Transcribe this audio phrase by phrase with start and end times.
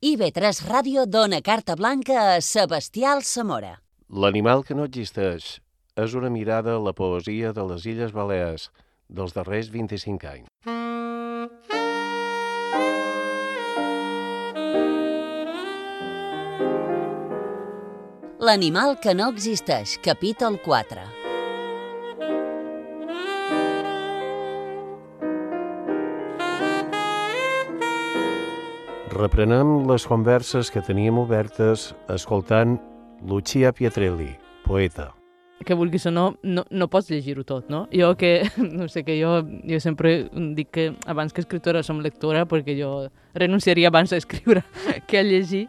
[0.00, 3.74] IB3 Ràdio dona carta blanca a Sebastià Alsamora.
[4.08, 5.58] L'animal que no existeix
[5.92, 8.70] és una mirada a la poesia de les Illes Balears
[9.12, 10.48] dels darrers 25 anys.
[18.40, 21.19] L'animal que no existeix, capítol 4.
[29.20, 32.78] Reprenem les converses que teníem obertes escoltant
[33.20, 34.30] Lucia Pietrelli,
[34.64, 35.10] poeta.
[35.60, 37.82] que vulguis o no, no, no pots llegir-ho tot, no?
[37.92, 42.46] Jo que, no sé, que jo, jo sempre dic que abans que escriptora som lectora
[42.48, 44.64] perquè jo renunciaria abans a escriure
[45.06, 45.66] que a llegir,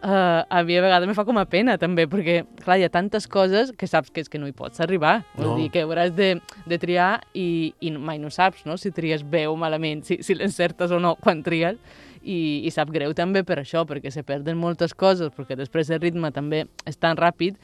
[0.00, 2.92] uh, a mi a vegades me fa com a pena també, perquè, clar, hi ha
[2.92, 5.18] tantes coses que saps que és que no hi pots arribar.
[5.36, 5.58] No.
[5.58, 9.44] dir que hauràs de, de triar i, i mai no saps, no?, si tries bé
[9.44, 11.76] o malament, si, si l'encertes o no quan tries,
[12.24, 16.02] i, i sap greu també per això, perquè se perden moltes coses, perquè després el
[16.02, 17.60] ritme també és tan ràpid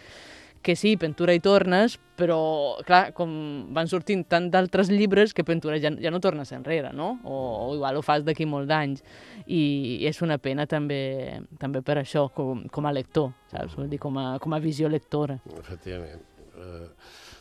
[0.62, 3.30] que sí, Pentura hi tornes, però, clar, com
[3.72, 7.14] van sortint tant d'altres llibres que Pentura ja, ja no tornes enrere, no?
[7.24, 9.00] O, o igual ho fas d'aquí molts d'anys.
[9.46, 9.62] I,
[10.02, 13.78] I és una pena també, també per això, com, com a lector, saps?
[13.78, 15.38] Vull dir, com a, com a visió lectora.
[15.62, 16.20] Efectivament.
[16.52, 16.90] Uh,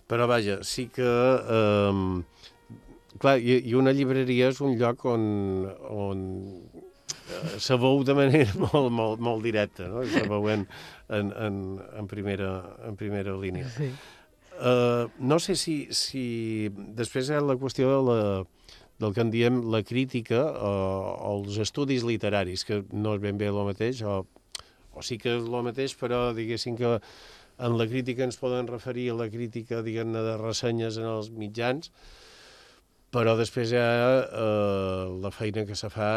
[0.08, 1.10] però vaja, sí que...
[1.52, 2.24] Um,
[3.20, 5.26] clar, i, i una llibreria és un lloc on,
[5.92, 6.24] on
[7.30, 10.04] eh, se veu de manera molt, molt, molt directa, no?
[10.10, 10.66] Se veu en,
[11.10, 11.60] en, en,
[12.02, 12.54] en, primera,
[12.90, 13.70] en primera línia.
[13.78, 13.92] Sí.
[14.60, 18.18] Uh, no sé si, si després hi ha la qüestió de la,
[19.00, 20.72] del que en diem la crítica o,
[21.16, 24.26] o els estudis literaris, que no és ben bé el mateix, o,
[24.92, 26.98] o sí que és el mateix, però diguéssim que
[27.60, 31.92] en la crítica ens poden referir a la crítica, diguem-ne, de ressenyes en els mitjans,
[33.14, 33.90] però després hi ha
[34.22, 36.12] eh, la feina que se fa,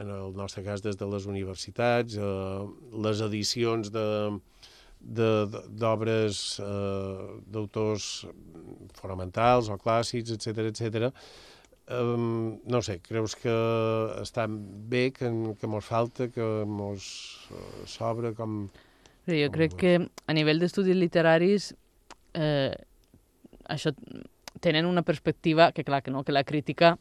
[0.00, 2.64] en el nostre cas, des de les universitats, eh,
[3.06, 4.08] les edicions de
[5.02, 8.04] d'obres eh, d'autors
[8.94, 11.10] fonamentals o clàssics, etc etc.
[11.90, 13.52] Um, no sé, creus que
[14.22, 15.28] està bé, que,
[15.58, 17.08] que mos falta, que mos
[17.50, 18.68] uh, sobra, com...
[19.26, 21.72] Però jo Com crec que a nivell d'estudis literaris
[22.38, 22.70] eh,
[23.70, 23.92] això
[24.60, 26.98] tenen una perspectiva que, clar, que no, que la crítica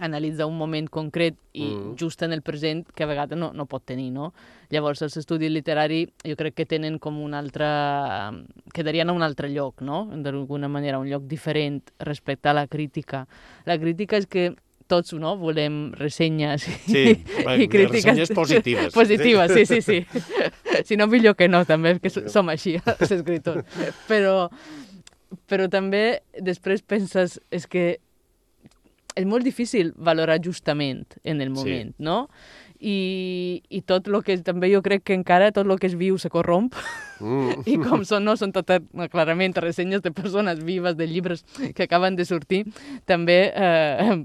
[0.00, 1.96] analitza un moment concret i Mm.
[1.98, 4.32] just en el present que a vegades no, no pot tenir, no?
[4.70, 7.66] Llavors els estudis literaris jo crec que tenen com un altre...
[8.72, 10.06] quedarien a un altre lloc, no?
[10.14, 13.26] D'alguna manera, un lloc diferent respecte a la crítica.
[13.66, 14.54] La crítica és que
[14.90, 18.92] tots no, volem ressenyes Sí, i crítiques ressenyes positives.
[18.98, 20.06] positives, sí, sí, sí.
[20.84, 23.62] si no, millor que no, també, que so- som així, els escriptors.
[24.08, 24.48] Però,
[25.48, 27.98] però també després penses, és que
[29.18, 31.54] és molt difícil valorar justament en el Sí.
[31.54, 32.28] moment, no?
[32.80, 36.16] I, I tot el que també jo crec que encara tot el que és viu
[36.18, 36.74] se corromp
[37.20, 37.66] Mm.
[37.68, 38.80] i com són, no, són totes
[39.12, 41.42] clarament ressenyes de persones vives, de llibres
[41.76, 42.62] que acaben de sortir,
[43.04, 44.24] també eh,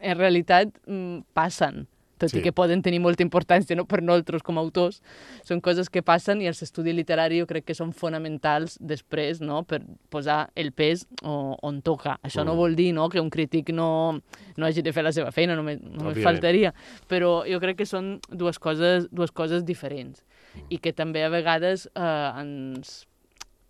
[0.00, 1.86] en realitat mm, passen
[2.22, 2.38] tot Sí.
[2.38, 5.00] i que poden tenir molta importància no, per nosaltres com a autors,
[5.44, 9.64] són coses que passen i els estudis literaris jo crec que són fonamentals després no,
[9.66, 12.18] per posar el pes o, on toca.
[12.22, 12.56] Això no Mm.
[12.62, 14.20] vol dir no, que un crític no,
[14.56, 16.22] no hagi de fer la seva feina, només, només Òbviament.
[16.24, 16.74] faltaria,
[17.08, 20.22] però jo crec que són dues coses, dues coses diferents
[20.70, 23.06] i que també a vegades eh, ens,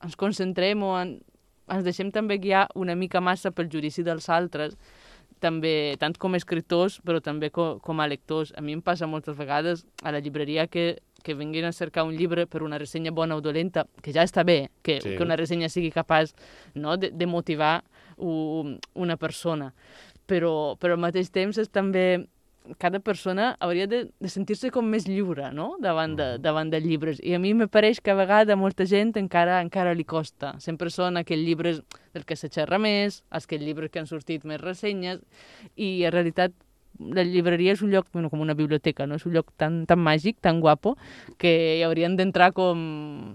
[0.03, 1.21] ens concentrem o en,
[1.71, 4.75] ens deixem també guiar una mica massa pel judici dels altres,
[5.43, 8.53] també, tant com a escriptors, però també co, com a lectors.
[8.57, 12.15] A mi em passa moltes vegades a la llibreria que, que vinguin a cercar un
[12.17, 15.17] llibre per una ressenya bona o dolenta, que ja està bé, que, Sí.
[15.17, 16.33] que una ressenya sigui capaç
[16.75, 17.83] no, de, de motivar
[18.17, 19.73] un, una persona.
[20.27, 22.25] Però, però al mateix temps és també
[22.79, 25.77] cada persona hauria de, de sentir-se com més lliure no?
[25.83, 27.21] davant, de, davant de llibres.
[27.23, 30.55] I a mi me pareix que a vegades a molta gent encara encara li costa.
[30.63, 31.81] Sempre són aquells llibres
[32.15, 35.23] del que se xerra més, aquells llibres que han sortit més ressenyes,
[35.77, 36.55] i en realitat
[36.99, 39.17] la llibreria és un lloc, bueno, com una biblioteca, no?
[39.17, 40.97] és un lloc tan, tan màgic, tan guapo,
[41.41, 43.35] que hi haurien d'entrar com...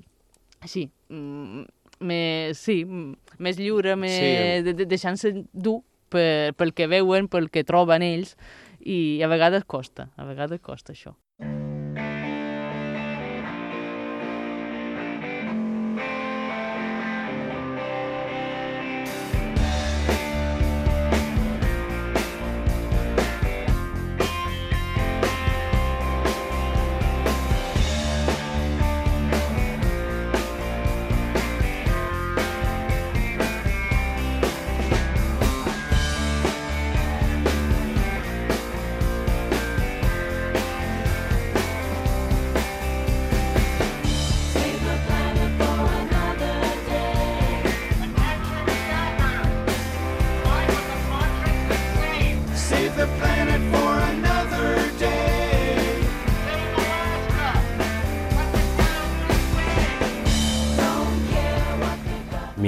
[0.63, 1.65] Així, mm,
[2.07, 4.63] més, sí, mm, més lliure, més, Sí.
[4.63, 8.35] de, de, deixant-se dur per, pel que veuen, pel que troben ells,
[8.87, 11.17] i a vegades costa, a vegades costa això.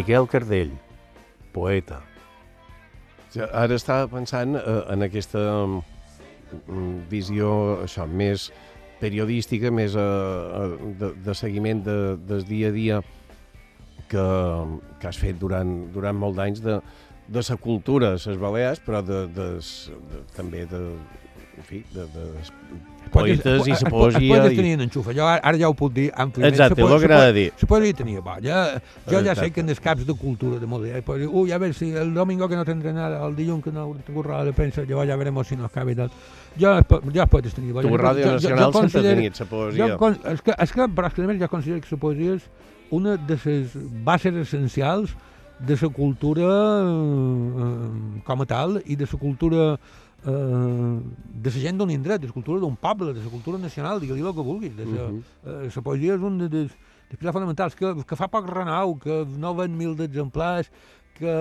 [0.09, 0.71] Miquel Cardell,
[1.53, 1.99] poeta.
[3.53, 7.51] Ara estava pensant eh, en aquesta mm, visió
[7.83, 8.47] això, més
[8.97, 12.97] periodística, més eh, eh, de, de seguiment de, del dia a dia
[14.09, 14.25] que,
[14.97, 16.79] que has fet durant, durant molt d'anys de,
[17.29, 20.81] de la cultura a les Balears, però de, de, de, també de,
[21.53, 22.25] en fi, de, de
[23.13, 24.19] poetes i la poesia...
[24.19, 26.53] Es, es, es tenir en enxufa, jo ara, ara ja ho puc dir àmpliament.
[26.53, 27.47] Exacte, el que anava a dir.
[27.59, 28.63] Se podria tenir, va, ja,
[29.09, 31.59] jo ja sé que en els caps de cultura de molt dia, pues, uy, a
[31.61, 34.53] ver si el domingo que no tendré nada, el dilluns que no tengo roda de
[34.53, 36.11] premsa, llavors ja veremos si nos cabe i tal.
[36.59, 37.73] Jo, jo es pot tenir.
[37.73, 39.87] Tu, Ràdio Nacional, jo, jo sempre tenies la poesia.
[39.87, 42.37] Jo, és, que, és que, però és que, a més, jo considero que la poesia
[42.39, 42.47] és
[42.89, 45.15] una de les bases essencials
[45.59, 46.49] de la cultura
[46.87, 49.65] eh, com a tal i de la cultura
[50.25, 50.99] eh,
[51.43, 54.21] de la gent d'un indret, de la cultura d'un poble, de la cultura nacional, digue-li
[54.21, 54.75] el que vulguis.
[54.75, 55.65] De la, uh -huh.
[55.65, 56.63] eh, la poesia és un de, de,
[57.09, 60.71] de pilars fonamentals que, que fa poc renou, que no ven mil d'exemplars,
[61.19, 61.33] que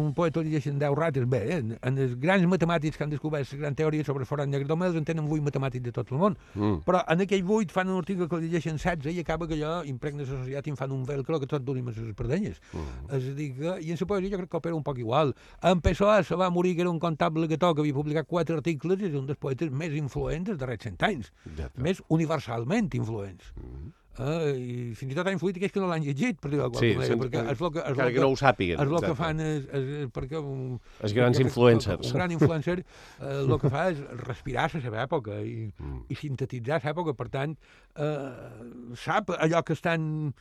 [0.00, 1.58] un poeta llegeixen 10 rates, bé, eh?
[1.60, 4.92] en els grans matemàtics que han descobert la gran teoria sobre el forat negre d'Homer
[4.96, 6.80] en tenen 8 matemàtics de tot el món, mm.
[6.86, 10.24] però en aquell 8 fan un article que llegeixen 16 i acaba que allò impregna
[10.24, 12.60] la societat i en fan un velcro que tot durim a les perdenyes.
[12.72, 13.10] Mm.
[13.18, 15.34] És a dir, que, i en la poesia jo crec que opera un poc igual.
[15.62, 19.00] En Pessoa se va morir que era un comptable que que havia publicat 4 articles
[19.02, 23.52] i és un dels poetes més influents dels darrers 100 anys, ja més universalment influents.
[23.56, 23.92] Mm.
[24.16, 26.92] Eh, I fins i tot ha influït aquells que no l'han llegit, per dir-ho sí,
[26.96, 28.80] manera, perquè és el que, és que, que no ho sàpiguen.
[28.80, 30.40] És el que fan és, és, és perquè...
[30.40, 32.12] Un, els grans influencers.
[32.12, 36.06] Un gran influencer eh, el que fa és respirar la seva època i, mm.
[36.08, 37.56] i sintetitzar la època, per tant,
[37.98, 40.32] eh, sap allò que estan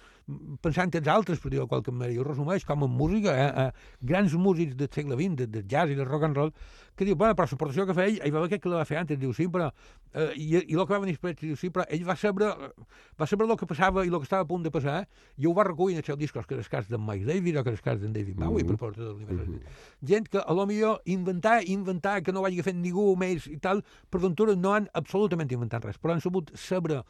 [0.62, 3.98] pensant els altres, per dir-ho qualque manera, i ho resumeix com en música, eh, eh,
[4.02, 6.52] grans músics del segle XX, de, de jazz i de rock and roll,
[6.96, 8.98] que diu, bueno, però l'aportació que feia, ell, hi va haver que la va fer
[9.02, 9.70] antes, diu, sí, però...
[10.16, 12.50] Eh, i, I el que va venir després, diu, sí, però ell va saber,
[13.20, 15.02] va saber el que passava i el que estava a punt de passar,
[15.38, 17.60] i ho va recollir en el seu disc, que és el cas d'en Mike David
[17.60, 18.72] o que és el cas d'en David Bowie, mm -hmm.
[18.72, 19.48] per portar de l'univers.
[19.48, 20.08] Mm -hmm.
[20.08, 23.58] Gent que, a lo millor, inventar, inventar, que no ho hagi fet ningú més i
[23.58, 27.04] tal, per ventura no han absolutament inventat res, però han sabut saber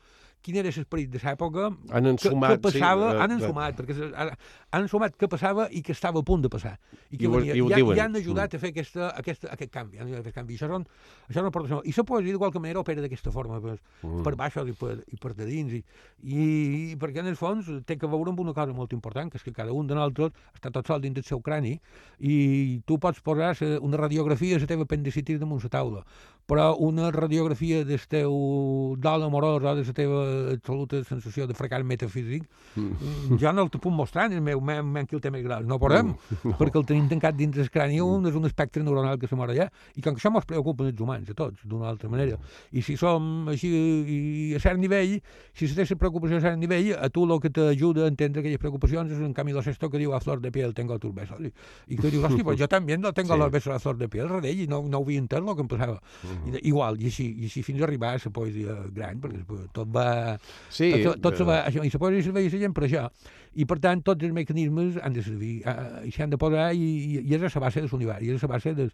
[0.46, 4.32] quin era l'esperit de l'època, han ensumat, que, que passava, sí, han ensumat, perquè han,
[4.78, 6.76] han ensumat què passava i que estava a punt de passar.
[7.10, 7.98] I que I, venia, i, ho i, diuen.
[7.98, 8.60] i han ajudat mm.
[8.60, 10.02] a fer aquesta, aquesta, aquest canvi.
[10.02, 10.60] Han aquest canvi.
[10.60, 10.86] Això, són,
[11.30, 11.82] això una aportació.
[11.82, 14.22] I la poesia, de qualque manera, opera d'aquesta forma, pues, mm.
[14.28, 15.74] per baix i per, i per de dins.
[15.80, 15.82] I,
[16.22, 16.46] i,
[16.94, 19.48] I perquè, en el fons, té que veure amb una cosa molt important, que és
[19.48, 21.76] que cada un de nosaltres està tot sol dins del seu crani
[22.20, 26.04] i tu pots posar una radiografia de la teva apendicitis damunt la taula,
[26.46, 30.20] però una radiografia del teu dol amorós o de la teva
[30.54, 32.46] absoluta sensació de fracàs metafísic,
[32.76, 33.38] mm.
[33.42, 35.66] jo no el puc mostrar en el meu men que el té més gros.
[35.66, 36.44] No podem, mm.
[36.52, 36.58] no.
[36.60, 39.50] perquè el tenim tancat dins el crani, un és un espectre neuronal que se mor
[39.50, 42.38] allà, i com que això ens preocupa els humans, a tots, d'una altra manera.
[42.72, 44.20] I si som així, i
[44.56, 45.18] a cert nivell,
[45.58, 48.44] si se té la preocupació a cert nivell, a tu el que t'ajuda a entendre
[48.44, 51.42] aquelles preocupacions és en Camilo Sesto que diu a flor de piel tengo tus besos.
[51.42, 53.40] I, tu dius, hosti, pues jo també no tengo sí.
[53.40, 55.66] los besos a flor de piel, res i no, no ho havia entès el que
[55.66, 55.98] em passava.
[56.22, 56.56] Uh -huh.
[56.56, 59.42] I, igual, i així, i així fins a arribar a la poesia gran, perquè
[59.74, 60.38] tot va...
[60.70, 63.10] Sí, tot, tot se va, això, i la poesia serveix a gent per això.
[63.56, 66.84] I, per tant, tots els mecanismes han de servir, uh, i s'han de posar, i,
[66.84, 68.88] i, i és a la base de l'univers, i és a la base de,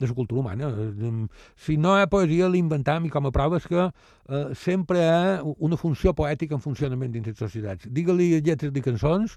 [0.00, 0.70] de la cultura humana.
[1.56, 5.08] Si no hi ha poesia, l'inventam, i com a prova és que uh, sempre hi
[5.08, 7.86] ha una funció poètica en funcionament dins les societats.
[7.86, 9.36] Digue-li lletres de cançons,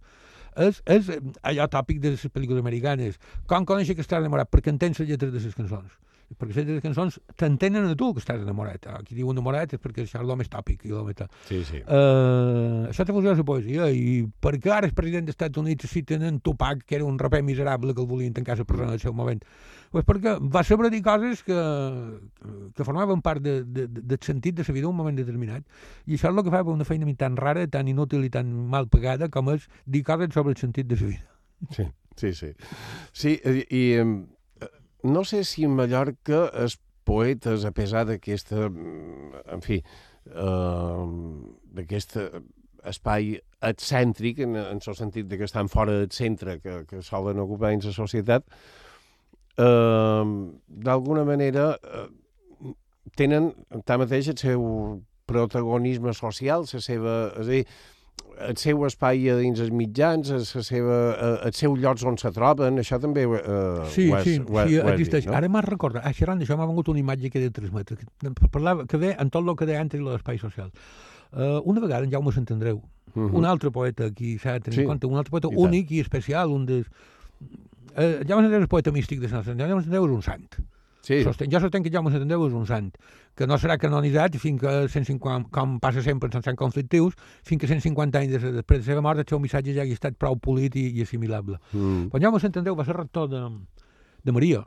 [0.57, 1.11] és, és
[1.41, 3.21] allò tòpic de les pel·lícules americanes.
[3.49, 4.49] Com conèixer que estàs enamorat?
[4.49, 5.93] Perquè entens les lletres de les cançons
[6.39, 8.87] perquè les cançons t'entenen a tu que estàs enamorat.
[9.07, 10.85] Qui diu enamorat és perquè això és l'home tòpic.
[10.87, 11.29] I tal.
[11.47, 11.81] Sí, sí.
[11.83, 13.89] Uh, això té fusió la poesia.
[13.89, 17.19] I per què ara el president dels Estats Units citen en Tupac, que era un
[17.19, 19.43] raper miserable que el volien tancar la persona del seu moment?
[19.93, 21.57] Pues perquè va saber dir coses que,
[22.73, 25.67] que formaven part de, de, de, del sentit de la vida en un moment determinat.
[26.07, 28.89] I això és el que fa una feina tan rara, tan inútil i tan mal
[28.89, 31.29] pagada com és dir coses sobre el sentit de la vida.
[31.69, 31.85] Sí,
[32.15, 32.49] sí, sí.
[33.13, 33.83] Sí, i, i
[35.03, 39.81] no sé si en Mallorca els poetes, a pesar d'aquesta, en fi,
[40.31, 41.05] eh,
[41.75, 42.17] d'aquest
[42.87, 47.39] espai excèntric, en, en el sentit de que estan fora del centre que, que solen
[47.43, 48.47] ocupar dins la societat,
[49.57, 50.23] eh,
[50.89, 52.05] d'alguna manera eh,
[53.19, 53.51] tenen
[53.85, 54.69] tanmateix el seu
[55.29, 57.17] protagonisme social, la seva...
[57.39, 57.65] És a dir,
[58.41, 60.97] el seu espai a dins els mitjans, el, seva,
[61.45, 64.79] el seu llocs on se troben, això també eh, sí, ho és, sí, ho, sí,
[64.79, 65.25] ho existeix.
[65.25, 65.37] Dit, no?
[65.39, 68.87] Ara m'has recordat, ah, xerrant d'això m'ha vengut una imatge que de transmetre, que, parlava,
[68.89, 70.71] que ve en tot el que deia de l'espai social.
[71.33, 73.31] Uh, una vegada en Jaume Sant Andreu, uh -huh.
[73.33, 74.81] un altre poeta aquí s'ha de tenir sí.
[74.81, 75.97] en compte, un altre poeta I únic tant.
[75.97, 76.85] i especial, un des...
[77.97, 80.21] Uh, Jaume Sant Andreu és poeta místic de Sant Andreu, Jaume Sant Andreu és un
[80.21, 80.72] sant
[81.03, 81.17] Sí.
[81.25, 82.85] Sosten, jo sostenc que Jaume Sant Andreu és un sant,
[83.35, 87.67] que no serà canonitzat fins que 150, com passa sempre en sants conflictius, fins que
[87.67, 90.37] 150 anys des- després de la seva mort el seu missatge ja hagi estat prou
[90.39, 91.59] polit i, i assimilable.
[91.73, 92.07] Mm.
[92.13, 93.43] Però Jaume Sant Andreu va ser rector de,
[94.23, 94.63] de Maria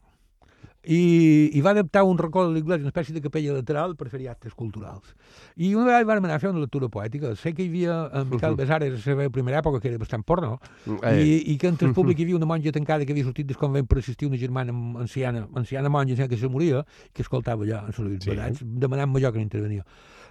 [0.87, 4.21] i, i va adaptar un racó de l'Iglésia, una espècie de capella lateral per fer
[4.31, 5.15] actes culturals.
[5.57, 7.35] I una vegada vam anar a fer una lectura poètica.
[7.37, 10.23] Sé que hi havia en Miquel Besares a la seva primera època, que era bastant
[10.25, 10.61] porno,
[11.03, 11.17] Eh.
[11.23, 13.57] i, i que entre el públic hi havia una monja tancada que havia sortit del
[13.59, 17.93] convent per assistir una germana anciana, anciana monja que se moria, que escoltava allà en
[18.07, 18.31] els Sí.
[18.31, 18.65] sí.
[18.65, 19.85] demanant-me jo que no intervenia.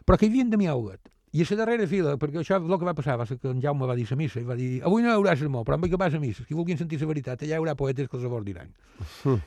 [0.05, 1.01] Però que hi havia en Damià Huguet,
[1.35, 3.59] i a la darrera fila, perquè això el que va passar va ser que en
[3.63, 5.89] Jaume va dir la missa i va dir avui no hi haurà sermó, però amb
[5.91, 8.23] que vas a missa, qui vulguin sentir la veritat, allà hi haurà poetes que els
[8.29, 8.71] abordiran.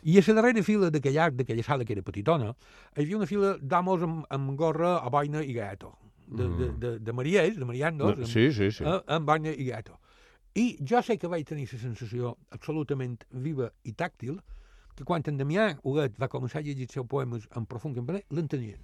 [0.04, 2.50] I a la darrera fila d'aquella d'aquella sala, que era petitona,
[2.96, 5.94] hi havia una fila d'homes amb, amb gorra, a boina i gato.
[6.28, 8.84] De, de, de, de mariers, de mariandos, amb, Sí, sí, sí.
[8.84, 9.96] eh, amb boina i gato.
[10.60, 14.36] I jo sé que vaig tenir la sensació absolutament viva i tàctil
[14.98, 18.24] que quan en Damià Huguet va començar a llegir els seus poemes en profund campanell,
[18.34, 18.80] l'entenien.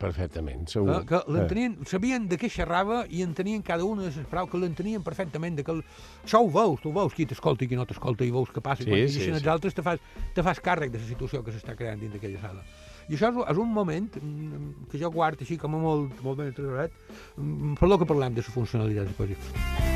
[0.00, 0.94] Perfectament, segur.
[0.94, 1.00] Eh?
[1.08, 5.04] Que l'entenien, sabien de què xerrava i entenien cada una de les paraules, que l'entenien
[5.04, 5.58] perfectament.
[5.58, 5.82] De que el...
[6.24, 8.82] Això ho veus, tu veus qui t'escolta i qui no t'escolta i veus què passa.
[8.84, 9.34] Sí, I quan sí, sí.
[9.34, 10.00] els altres te fas,
[10.34, 12.64] te fas càrrec de la situació que s'està creant dins d'aquella sala.
[13.10, 16.40] I això és, és un moment mm, que jo guard així com a molt, molt
[16.40, 16.94] ben tresorat,
[17.36, 19.92] mm, per lo que parlem de la funcionalitat poesia.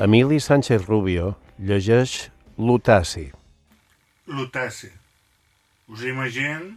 [0.00, 3.39] Emili Sánchez Rubio llegeix Lutaci.
[4.30, 4.90] Luteci.
[5.90, 6.76] Us imagino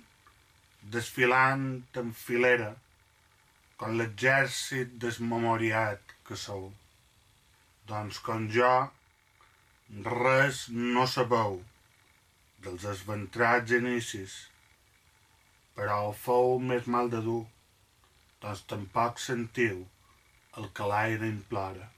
[0.95, 1.67] desfilant
[2.01, 2.71] en filera
[3.77, 6.65] com l'exèrcit desmemoriat que sou.
[7.91, 8.73] Doncs com jo,
[10.09, 11.59] res no sabeu
[12.65, 14.35] dels esventrats inicis,
[15.77, 17.41] però ho fou més mal de dur,
[18.41, 19.83] doncs tampoc sentiu
[20.57, 21.89] el que l'aire implora.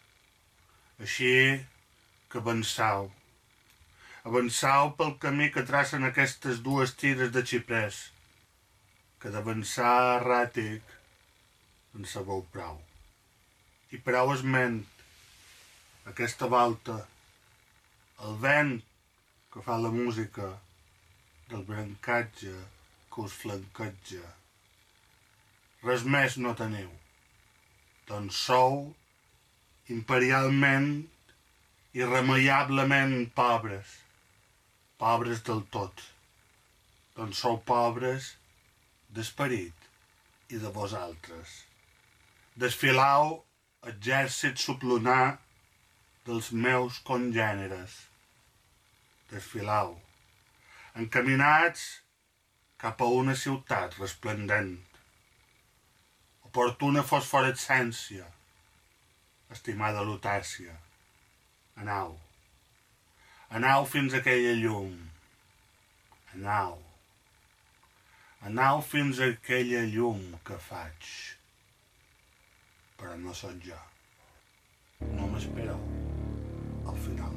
[0.99, 1.35] Així
[2.31, 3.13] que avançau,
[4.25, 7.97] avançau pel camí que tracen aquestes dues tires de xiprers,
[9.21, 10.93] que d'avançar erràtic
[11.97, 12.79] en sabeu prou.
[13.93, 14.79] I prou esment,
[16.11, 16.95] aquesta volta,
[18.25, 18.73] el vent
[19.53, 20.47] que fa la música
[21.51, 22.53] del brancatge
[23.13, 24.25] que us flanqueja.
[25.85, 26.89] Res més no teniu,
[28.09, 28.79] doncs sou
[29.93, 30.89] imperialment
[31.95, 33.99] irremeiablement pobres,
[35.01, 36.03] pobres del tot,
[37.15, 38.33] doncs sou pobres
[39.15, 39.89] d'esperit
[40.55, 41.61] i de vosaltres.
[42.55, 43.41] Desfilau
[43.91, 45.37] exèrcit sublunar
[46.25, 47.99] dels meus congèneres.
[49.31, 49.95] Desfilau,
[51.01, 51.85] encaminats
[52.81, 54.75] cap a una ciutat resplendent.
[56.49, 58.27] Oportuna fosforescència,
[59.51, 60.77] estimada Lutàcia.
[61.75, 62.15] Anau.
[63.55, 64.95] Anau fins a aquella llum.
[66.33, 66.73] Anau.
[68.49, 71.11] Anau fins a aquella llum que faig.
[72.99, 73.79] Però no sóc jo.
[75.13, 75.79] No m'espereu
[76.91, 77.34] al final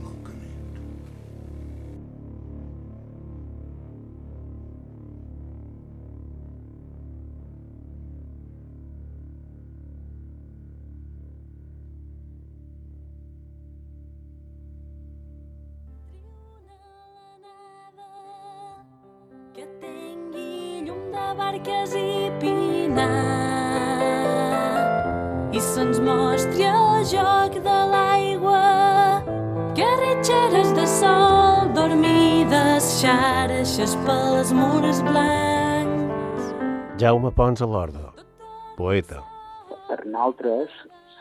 [33.29, 36.45] xarxes pels murs blancs.
[37.01, 38.07] Jaume Pons a l'Orda,
[38.79, 39.19] poeta.
[39.89, 40.73] per nosaltres,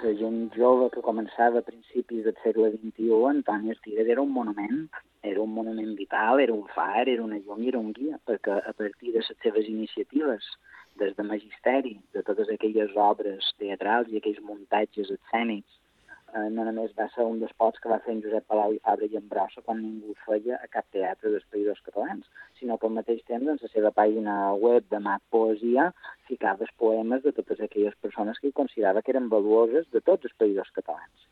[0.03, 4.79] la gent jove que començava a principis del segle XXI, Antoni Estigues era un monument,
[5.31, 8.59] era un monument vital, era un far, era una llum i era un guia, perquè
[8.71, 10.47] a partir de les seves iniciatives,
[11.01, 15.76] des de magisteri, de totes aquelles obres teatrals i aquells muntatges escènics,
[16.37, 18.81] eh, no només va ser un dels pots que va fer en Josep Palau i
[18.87, 22.27] Fabra i en Brossa quan ningú feia a cap teatre dels països catalans,
[22.59, 25.89] sinó que al mateix temps en la seva pàgina web de Mat Poesia
[26.29, 30.39] ficava els poemes de totes aquelles persones que considerava que eren valuoses de tots els
[30.43, 31.27] països catalans.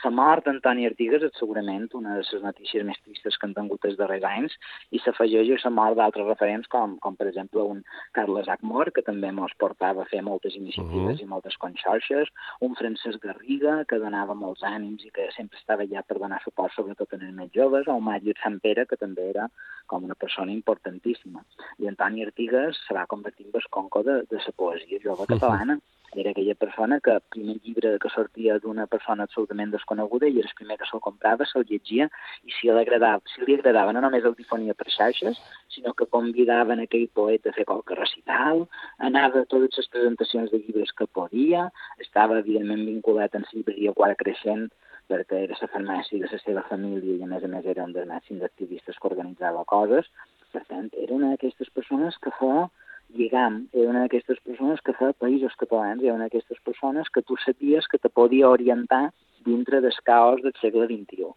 [0.00, 3.84] La mort d'Antoni Artigas és segurament una de les notícies més tristes que han tingut
[3.84, 4.54] els darrers anys
[4.96, 7.82] i s'afegeix a la mort d'altres referents com, com per exemple un
[8.16, 11.22] Carles Acmor, que també mos portava a fer moltes iniciatives Mhm.
[11.22, 16.02] i moltes conxorxes, un Francesc Garriga, que donava molts ànims i que sempre estava allà
[16.06, 19.28] per donar suport sobretot en els més joves, o un Màrius Sant Pere, que també
[19.30, 19.50] era
[19.86, 21.44] com una persona importantíssima.
[21.78, 25.78] I Antoni Artigas se va convertir en besconco de, de la poesia jove catalana
[26.16, 30.50] Era aquella persona que el primer llibre que sortia d'una persona absolutament desconeguda i era
[30.50, 32.08] el primer que se'l comprava, se'l llegia
[32.42, 35.38] i si li agradava, si li agradava no només el difonia per xarxes,
[35.76, 38.66] sinó que convidaven aquell poeta a fer qualque recital,
[38.98, 41.68] anava a totes les presentacions de llibres que podia,
[42.06, 44.66] estava evidentment vinculat en llibreria Quart Creixent,
[45.10, 47.94] perquè era la farmàcia de la seva família i a més a més era un
[47.94, 50.10] dels màxims activistes que organitzava coses.
[50.50, 52.68] Per tant, era una d'aquestes persones que fa
[53.16, 57.36] lligam, era una d'aquestes persones que fa països catalans, era una d'aquestes persones que tu
[57.44, 59.10] sabies que te podia orientar
[59.44, 61.30] dintre del caos del segle XXI.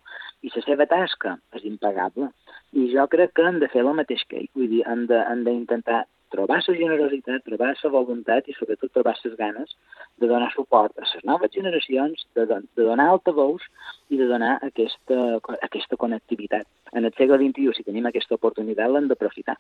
[0.44, 2.30] I la seva tasca és impagable.
[2.74, 4.50] I jo crec que hem de fer el mateix que ell.
[4.58, 6.04] Vull dir, hem d'intentar
[6.34, 9.76] trobar la generositat, trobar la voluntat i sobretot trobar les ganes
[10.20, 13.64] de donar suport a les noves generacions, de, don de donar altaveus
[14.10, 15.20] i de donar aquesta,
[15.62, 16.68] aquesta connectivitat.
[16.94, 19.58] En el segle XXI, si tenim aquesta oportunitat, l'hem d'aprofitar.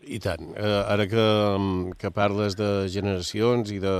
[0.00, 0.52] I tant.
[0.56, 1.24] Eh, ara que,
[2.00, 3.96] que parles de generacions i de,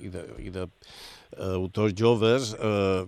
[0.00, 3.04] i de, i de uh, autors joves, eh,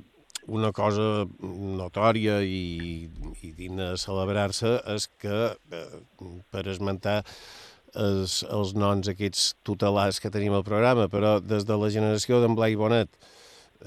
[0.47, 3.09] una cosa notòria i,
[3.41, 5.39] i digna de celebrar-se és que,
[5.73, 6.01] eh,
[6.53, 7.23] per esmentar
[7.95, 12.57] els, els noms aquests tutelars que tenim al programa, però des de la generació d'en
[12.59, 13.09] Blai Bonet,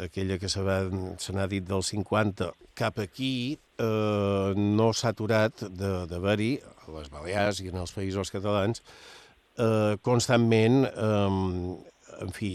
[0.04, 6.51] aquella que se n'ha dit del 50 cap aquí, eh, no s'ha aturat d'haver-hi,
[6.86, 8.84] a les Balears i en els països catalans,
[9.58, 12.51] eh, constantment, eh, en fi,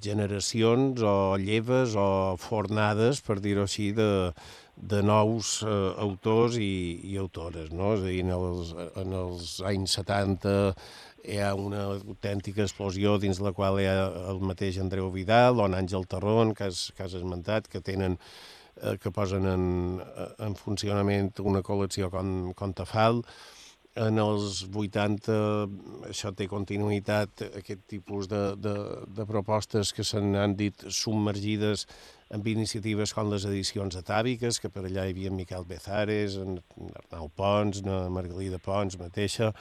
[0.00, 4.32] generacions o lleves o fornades, per dir-ho així, de,
[4.76, 7.94] de nous eh, autors i, i autores, no?
[7.96, 10.56] És a dir, en els, en els anys 70
[11.26, 13.96] hi ha una autèntica explosió dins la qual hi ha
[14.30, 18.16] el mateix Andreu Vidal o en Àngel Tarrón, que has, que has esmentat, que tenen
[18.82, 19.66] eh, que posen en,
[20.38, 23.22] en funcionament una col·lecció com, com Tafal.
[23.96, 25.36] En els 80
[26.10, 28.74] això té continuïtat, aquest tipus de, de,
[29.16, 31.86] de propostes que se n'han dit submergides
[32.36, 36.58] amb iniciatives com les edicions atàviques, que per allà hi havia Miquel Bezares, en
[37.00, 39.54] Arnau Pons, na Margalida Pons mateixa,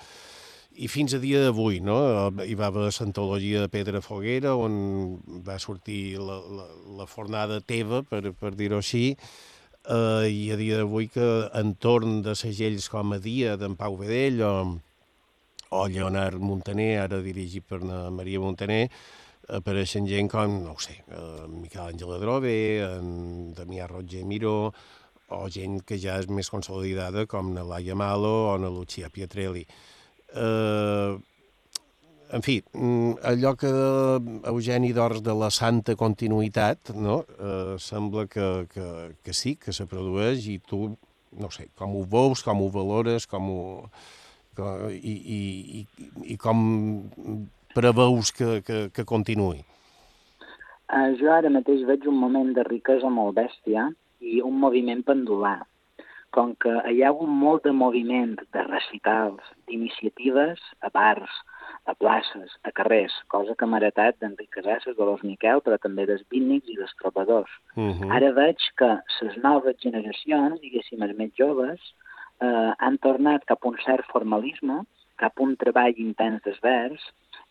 [0.76, 1.98] i fins a dia d'avui, no?
[2.44, 6.66] Hi va haver l'antologia de Pedra Foguera, on va sortir la, la,
[7.00, 12.36] la fornada teva, per, per dir-ho així, eh, i a dia d'avui que entorn de
[12.36, 14.54] segells com a dia d'en Pau Vedell o,
[15.72, 17.80] o Leonard Montaner, ara dirigit per
[18.12, 18.84] Maria Montaner,
[19.56, 24.74] apareixen gent com, no ho sé, eh, Miquel Àngel Adrobe, en Damià Roger Miró,
[25.36, 29.64] o gent que ja és més consolidada com na Laia Malo o na Lucia Pietrelli
[30.36, 31.16] eh,
[32.36, 33.70] en fi, mm, allò que
[34.52, 37.24] Eugeni d'Ors de la santa continuïtat, no?
[37.40, 38.88] eh, sembla que, que,
[39.24, 40.98] que sí, que se produeix i tu,
[41.40, 43.62] no sé, com ho veus, com ho valores, com ho...
[44.56, 45.86] Que, i, i,
[46.32, 46.60] i, com
[47.76, 49.60] preveus que, que, que continuï?
[50.86, 53.90] Uh, jo ara mateix veig un moment de riquesa molt bèstia
[54.24, 55.60] i un moviment pendular
[56.36, 61.42] com que hi ha hagut molt de moviment de recitals, d'iniciatives a bars,
[61.86, 66.26] a places, a carrers, cosa que m'ha heretat d'Enric Casasses, Dolors Miquel, però també dels
[66.34, 67.52] bínics i dels trobadors.
[67.76, 68.12] Uh -huh.
[68.18, 71.80] Ara veig que les noves generacions, diguéssim, els més joves,
[72.42, 74.84] eh, han tornat cap a un cert formalisme,
[75.18, 77.02] cap a un treball intens d'esvers,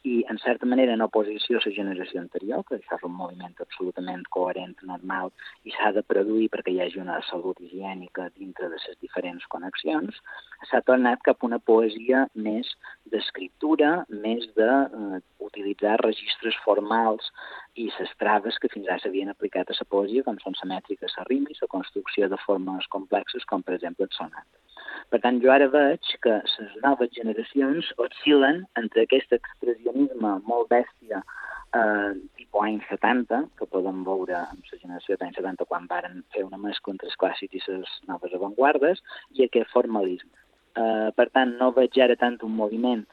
[0.05, 3.55] i, en certa manera, en oposició a la generació anterior, que això és un moviment
[3.65, 5.31] absolutament coherent, normal,
[5.65, 10.21] i s'ha de produir perquè hi hagi una salut higiènica dintre de les diferents connexions,
[10.69, 12.75] s'ha tornat cap a una poesia més
[13.15, 13.95] d'escriptura,
[14.27, 17.33] més d'utilitzar eh, registres formals
[17.81, 21.09] i les traves que fins ara s'havien aplicat a la poesia, com són la mètrica,
[21.17, 24.64] la rima i la construcció de formes complexes, com per exemple el sonat.
[25.13, 31.21] Per tant, jo ara veig que les noves generacions oscil·len entre aquest expressionisme molt bèstia
[31.23, 36.47] eh, tipus anys 70, que podem veure en la generació d'anys 70 quan varen fer
[36.47, 39.03] una mescla entre els clàssics i les noves avantguardes,
[39.35, 40.33] i aquest formalisme.
[40.75, 43.05] Eh, per tant, no veig ara tant un moviment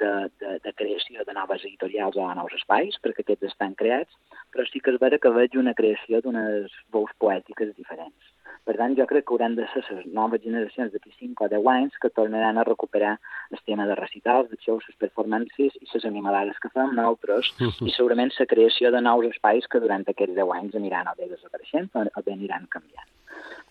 [0.00, 4.16] de, de, de creació de noves editorials o de nous espais, perquè aquests estan creats,
[4.52, 8.32] però sí que és vera que veig una creació d'unes veus poètiques diferents.
[8.68, 11.68] Per tant, jo crec que hauran de ser les noves generacions d'aquí 5 o 10
[11.74, 13.14] anys que tornaran a recuperar
[13.50, 17.94] el tema de recitals, de shows, les performances i les animalades que fem nosaltres i
[17.96, 21.90] segurament la creació de nous espais que durant aquests 10 anys aniran o bé desapareixent
[21.96, 23.08] o bé aniran canviant.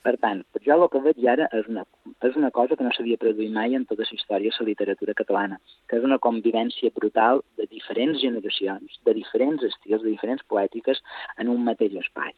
[0.05, 1.85] Per tant, jo el que veig ara és una,
[2.27, 5.15] és una cosa que no s'havia produït mai en tota la història de la literatura
[5.21, 11.03] catalana, que és una convivència brutal de diferents generacions, de diferents estils, de diferents poètiques
[11.37, 12.33] en un mateix espai.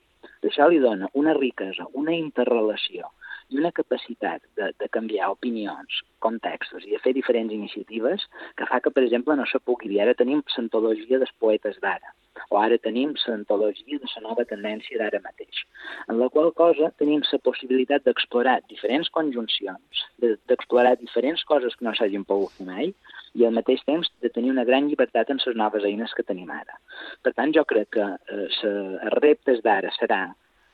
[0.48, 3.10] Això li dona una riquesa, una interrelació
[3.50, 8.28] i una capacitat de, de canviar opinions, contextos i de fer diferents iniciatives
[8.60, 12.14] que fa que, per exemple, no se pugui dir ara tenim l'antologia dels poetes d'ara
[12.50, 15.64] o ara tenim l'antologia de la nova tendència d'ara mateix,
[16.10, 21.96] en la qual cosa tenim la possibilitat d'explorar diferents conjuncions, d'explorar diferents coses que no
[21.96, 22.94] s'hagin pogut fer mai,
[23.34, 26.52] i al mateix temps de tenir una gran llibertat en les noves eines que tenim
[26.52, 26.78] ara.
[27.24, 30.24] Per tant, jo crec que eh, els reptes d'ara serà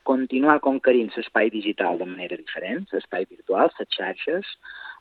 [0.07, 4.53] continuar conquerint l'espai digital de manera diferent, l'espai virtual, les xarxes,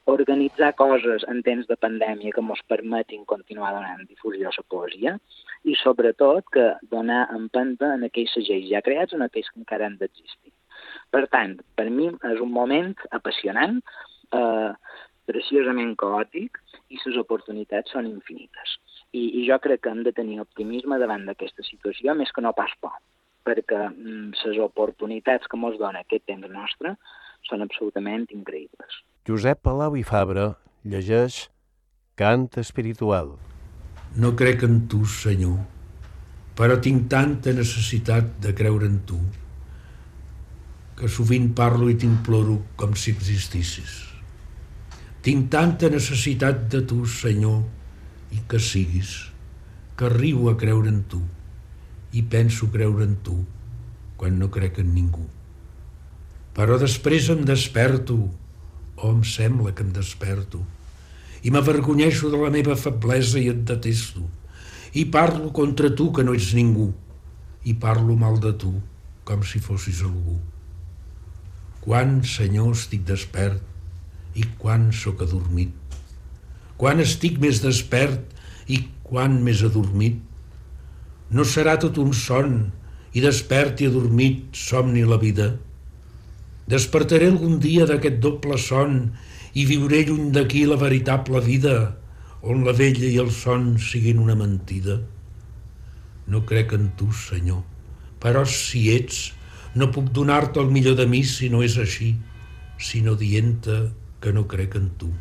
[0.06, 5.16] organitzar coses en temps de pandèmia que ens permetin continuar donant difusió a la poesia
[5.64, 9.98] i, sobretot, que donar empenta en aquells segells ja creats en aquells que encara han
[9.98, 10.52] d'existir.
[11.10, 13.80] Per tant, per mi és un moment apassionant,
[14.38, 14.70] eh,
[15.26, 16.60] preciosament caòtic
[16.94, 18.78] i les oportunitats són infinites.
[19.10, 22.54] I, I jo crec que hem de tenir optimisme davant d'aquesta situació, més que no
[22.54, 22.94] pas por,
[23.46, 26.94] perquè mm, les oportunitats que ens dona aquest temps nostre
[27.50, 29.02] són absolutament increïbles.
[29.26, 30.52] Josep Palau i Fabra
[30.86, 31.48] llegeix
[32.14, 33.32] Cant espiritual.
[34.22, 35.56] No crec en tu, Senyor,
[36.54, 39.18] però tinc tanta necessitat de creure en tu
[41.00, 43.98] que sovint parlo i t'imploro com si existissis.
[45.26, 47.58] Tinc tanta necessitat de tu, Senyor,
[48.30, 49.18] i que siguis,
[49.98, 51.24] que arribo a creure en tu
[52.14, 53.40] i penso creure en tu
[54.22, 55.26] quan no crec en ningú.
[56.54, 58.22] Però després em desperto,
[58.96, 60.62] o em sembla que em desperto,
[61.44, 64.24] i m'avergonyeixo de la meva feblesa i et detesto,
[64.96, 66.90] i parlo contra tu que no ets ningú,
[67.64, 68.72] i parlo mal de tu
[69.26, 70.38] com si fossis algú.
[71.82, 73.62] Quan, Senyor, estic despert,
[74.36, 75.72] i quan sóc adormit.
[76.76, 78.34] Quan estic més despert
[78.68, 80.18] i quan més adormit.
[81.32, 82.58] No serà tot un son
[83.16, 85.54] i despert i adormit somni la vida.
[86.66, 88.96] Despertaré algun dia d'aquest doble son
[89.54, 91.76] i viuré lluny d'aquí la veritable vida,
[92.42, 94.98] on la vella i el son siguin una mentida.
[96.26, 97.62] No crec en tu, Senyor,
[98.18, 99.30] però si ets,
[99.78, 102.16] no puc donar-te el millor de mi si no és així,
[102.82, 103.78] sinó dient-te
[104.20, 105.12] que no crec en tu.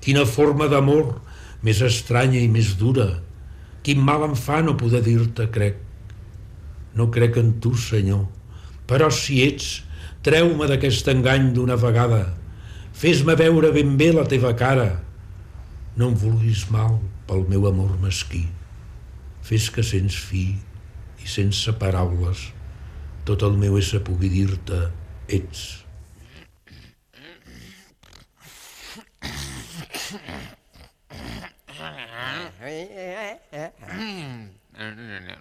[0.00, 1.18] Quina forma d'amor
[1.66, 3.08] més estranya i més dura.
[3.84, 5.82] Quin mal em fa no poder dir-te crec.
[6.96, 8.24] No crec en tu, Senyor,
[8.88, 9.82] però si ets,
[10.26, 12.24] treu-me d'aquest engany d'una vegada.
[12.96, 14.90] Fes-me veure ben bé la teva cara.
[15.96, 18.44] No em vulguis mal pel meu amor mesquí.
[19.46, 20.44] Fes que sents fi
[21.22, 22.48] i sense paraules
[23.26, 24.86] tot el meu ésser pugui dir-te
[25.36, 25.64] ets.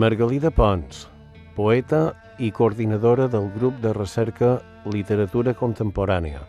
[0.00, 1.02] Margalida Pons,
[1.52, 4.54] poeta i coordinadora del grup de recerca
[4.88, 6.40] Literatura Contemporània,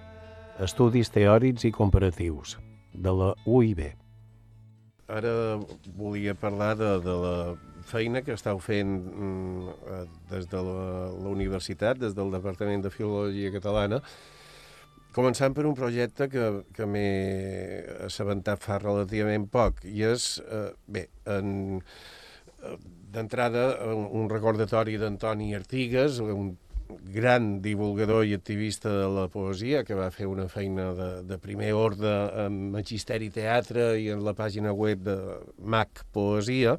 [0.63, 2.53] Estudis Teòrics i Comparatius,
[2.93, 3.81] de la UIB.
[5.11, 5.33] Ara
[5.97, 7.33] volia parlar de, de la
[7.89, 9.99] feina que estàu fent mm, eh,
[10.31, 13.99] des de la, la universitat, des del Departament de Filologia Catalana,
[15.11, 21.09] començant per un projecte que, que m'he assabentat fa relativament poc, i és, eh, bé,
[21.35, 21.75] en,
[23.11, 26.53] d'entrada un recordatori d'Antoni Artigues, un
[27.13, 31.71] gran divulgador i activista de la poesia, que va fer una feina de, de primer
[31.77, 32.11] ordre
[32.45, 35.17] en Magisteri Teatre i en la pàgina web de
[35.57, 36.77] MAC Poesia,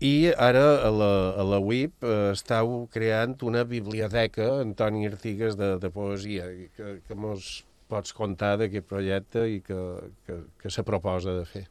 [0.00, 5.74] i ara a la, a la WIP eh, estàu creant una biblioteca, Antoni Artigues, de,
[5.80, 7.50] de poesia, que, que mos
[7.90, 9.82] pots contar d'aquest projecte i que,
[10.24, 11.66] que, que se proposa de fer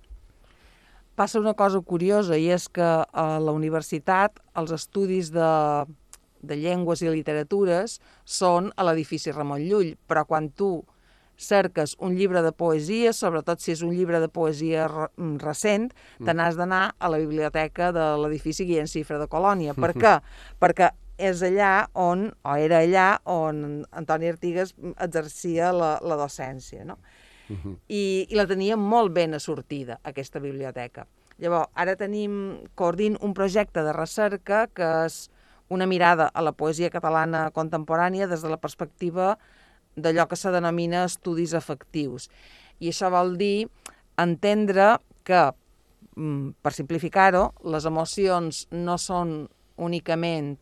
[1.20, 5.50] passa una cosa curiosa i és que a la universitat els estudis de,
[6.40, 10.72] de llengües i literatures són a l'edifici Ramon Llull, però quan tu
[11.40, 16.28] cerques un llibre de poesia, sobretot si és un llibre de poesia mm, recent, mm.
[16.28, 19.76] te n'has d'anar a la biblioteca de l'edifici Guillem Cifra de Colònia.
[19.76, 20.18] Per què?
[20.60, 27.00] Perquè és allà on, o era allà on Antoni Artigas exercia la, la docència, no?
[27.50, 27.78] Mhm.
[27.88, 31.08] i, i la tenia molt ben assortida, aquesta biblioteca.
[31.40, 35.30] Llavors, ara tenim, coordin un projecte de recerca que és
[35.70, 39.38] una mirada a la poesia catalana contemporània des de la perspectiva
[39.96, 42.30] d'allò que se denomina estudis afectius.
[42.80, 43.70] I això vol dir
[44.18, 45.52] entendre que,
[46.16, 50.58] mm, per simplificar-ho, les emocions no són únicament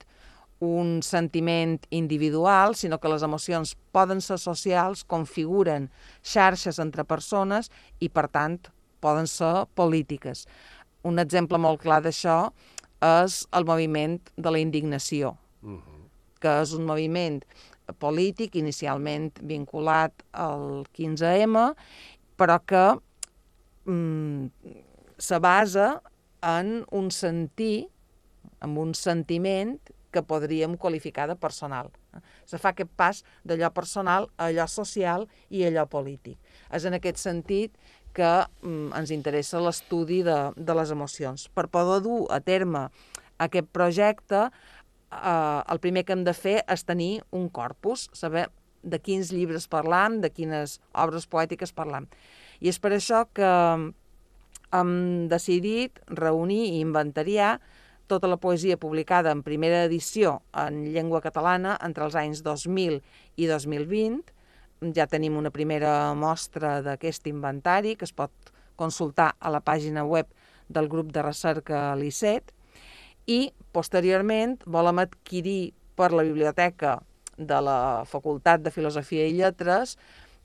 [0.59, 5.91] un sentiment individual, sinó que les emocions poden ser socials, configuren
[6.25, 8.57] xarxes entre persones i, per tant,
[8.99, 10.47] poden ser polítiques.
[11.05, 12.49] Un exemple molt clar d'això
[13.05, 15.35] és el moviment de la indignació,
[16.41, 17.41] que és un moviment
[18.01, 21.69] polític inicialment vinculat al 15M,
[22.37, 22.85] però que
[23.85, 24.49] mm,
[25.17, 26.01] se basa
[26.41, 27.87] en un sentir,
[28.61, 29.77] en un sentiment
[30.11, 31.91] que podríem qualificar de personal.
[32.47, 36.37] Se fa aquest pas d'allò personal a allò social i a allò polític.
[36.71, 37.75] És en aquest sentit
[38.17, 38.31] que
[38.63, 41.47] mm, ens interessa l'estudi de, de les emocions.
[41.53, 42.87] Per poder dur a terme
[43.43, 48.47] aquest projecte, eh, el primer que hem de fer és tenir un corpus, saber
[48.81, 52.07] de quins llibres parlam, de quines obres poètiques parlam.
[52.61, 53.51] I és per això que
[54.77, 54.93] hem
[55.31, 57.57] decidit reunir i inventariar
[58.07, 63.01] tota la poesia publicada en primera edició en llengua catalana entre els anys 2000
[63.35, 64.33] i 2020.
[64.95, 70.29] Ja tenim una primera mostra d'aquest inventari que es pot consultar a la pàgina web
[70.69, 72.53] del grup de recerca l'ICET
[73.27, 76.99] i posteriorment volem adquirir per la biblioteca
[77.37, 79.97] de la Facultat de Filosofia i Lletres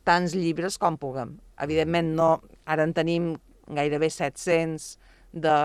[0.04, 1.36] tants llibres com puguem.
[1.62, 2.30] Evidentment, no,
[2.66, 3.32] ara en tenim
[3.70, 4.96] gairebé 700
[5.32, 5.56] de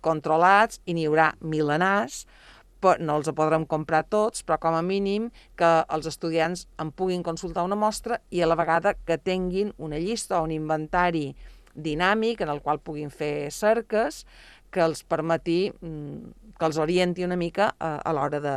[0.00, 2.24] controlats i n'hi haurà milenars,
[2.80, 5.28] però no els podrem comprar tots, però com a mínim
[5.60, 10.00] que els estudiants en puguin consultar una mostra i a la vegada que tinguin una
[10.00, 11.34] llista o un inventari
[11.74, 14.24] dinàmic en el qual puguin fer cerques
[14.70, 18.56] que els permeti, mm, que els orienti una mica a, a l'hora de,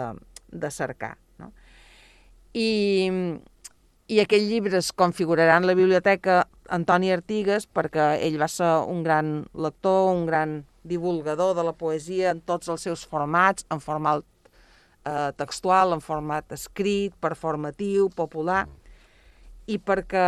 [0.52, 1.18] de cercar.
[1.42, 1.52] No?
[2.54, 2.70] I,
[4.12, 6.42] I aquells llibres configuraran la biblioteca
[6.76, 12.34] Antoni Artigues perquè ell va ser un gran lector, un gran divulgador de la poesia
[12.34, 14.26] en tots els seus formats, en format
[15.08, 18.66] eh, textual, en format escrit, performatiu, popular,
[19.72, 20.28] i perquè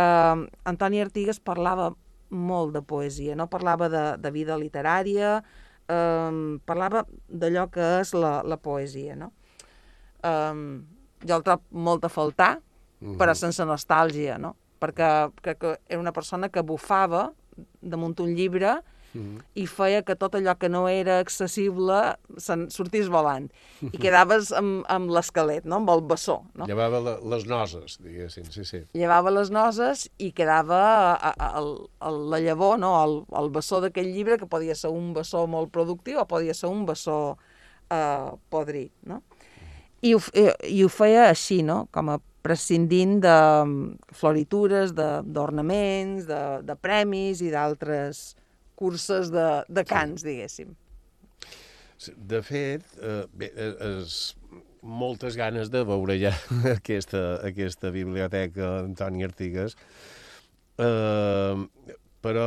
[0.64, 1.90] Antoni Artigues parlava
[2.32, 5.42] molt de poesia, no parlava de, de vida literària,
[5.84, 6.32] eh,
[6.64, 9.34] parlava d'allò que és la, la poesia, no?
[10.24, 10.80] Eh,
[11.28, 12.54] jo el trobo molt a faltar,
[13.20, 14.56] però sense nostàlgia, no?
[14.82, 15.10] Perquè
[15.42, 17.30] que, que era una persona que bufava
[17.80, 18.80] damunt un llibre
[19.56, 21.98] i feia que tot allò que no era accessible
[22.42, 23.48] se'n sortís volant.
[23.86, 25.80] I quedaves amb, amb l'esquelet, no?
[25.80, 26.38] amb el bessó.
[26.58, 26.68] No?
[26.68, 28.82] Llevava la, les noses, diguéssim, sí, sí.
[28.96, 30.80] Llevava les noses i quedava
[31.14, 31.64] a, a, a,
[32.08, 32.92] a la llavor, no?
[33.02, 36.70] el, el bessó d'aquell llibre, que podia ser un bessó molt productiu o podia ser
[36.72, 37.20] un bessó
[37.90, 38.92] eh, podrit.
[39.08, 39.22] No?
[40.02, 41.86] I, ho, eh, I ho feia així, no?
[41.94, 48.28] com a prescindint de mm, floritures, d'ornaments, de, de, de premis i d'altres
[48.78, 50.74] curses de, de cants, diguéssim.
[52.16, 54.36] De fet, eh, bé, eh, és
[54.86, 56.34] moltes ganes de veure ja
[56.76, 59.78] aquesta, aquesta biblioteca d'Antoni Artigues,
[60.78, 61.66] eh,
[62.26, 62.46] però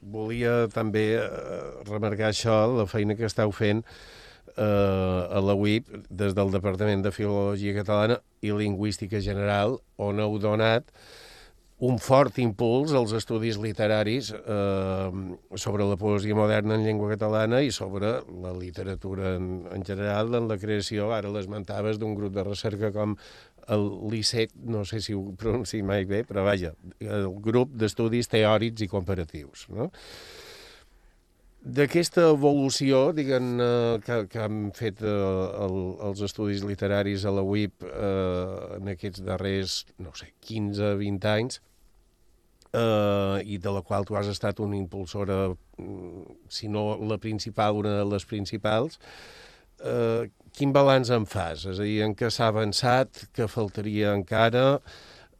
[0.00, 4.19] volia també eh, remarcar això, la feina que esteu fent eh,
[4.60, 10.92] a la UIP des del Departament de Filologia Catalana i Lingüística General, on heu donat
[11.80, 15.12] un fort impuls als estudis literaris eh,
[15.56, 20.48] sobre la poesia moderna en llengua catalana i sobre la literatura en, en general, en
[20.50, 23.16] la creació, ara l'esmentaves, d'un grup de recerca com
[23.72, 28.84] el LICET, no sé si ho pronunci mai bé, però vaja, el grup d'estudis teòrics
[28.84, 29.68] i comparatius.
[29.72, 29.88] No?
[31.60, 35.08] D'aquesta evolució, diguem, eh, que, que han fet eh,
[35.64, 35.74] el,
[36.08, 41.60] els estudis literaris a la UIP eh, en aquests darrers, no sé, 15-20 anys,
[42.72, 47.76] eh, i de la qual tu has estat una impulsora, mm, si no la principal,
[47.76, 48.96] una de les principals,
[49.84, 51.68] eh, quin balanç en fas?
[51.68, 54.80] És a dir, en què s'ha avançat, què faltaria encara,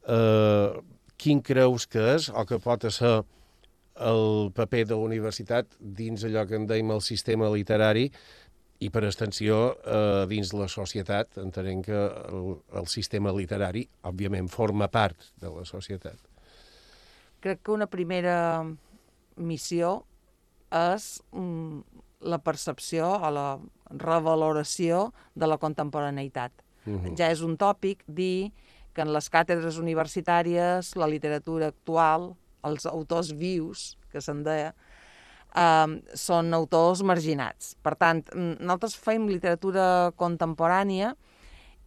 [0.05, 0.81] eh,
[1.17, 3.23] quin creus que és o que pot ser
[4.01, 8.07] el paper de la universitat dins allò que en dèiem el sistema literari
[8.81, 14.89] i per extensió eh, dins la societat, entenent que el, el sistema literari, òbviament, forma
[14.89, 16.17] part de la societat.
[17.41, 18.63] Crec que una primera
[19.37, 19.99] missió
[20.71, 23.47] és mm, la percepció o la
[23.91, 26.51] revaloració de la contemporaneïtat.
[26.85, 27.15] Mhm.
[27.17, 28.51] Ja és un tòpic dir
[28.93, 32.31] que en les càtedres universitàries la literatura actual
[32.67, 34.73] els autors vius, que se'n deia,
[35.55, 37.75] eh, són autors marginats.
[37.83, 41.15] Per tant, mm, nosaltres fem literatura contemporània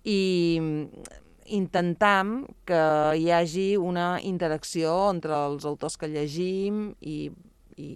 [0.04, 0.20] i
[1.46, 2.80] intentam que
[3.20, 7.30] hi hagi una interacció entre els autors que llegim i,
[7.76, 7.90] i,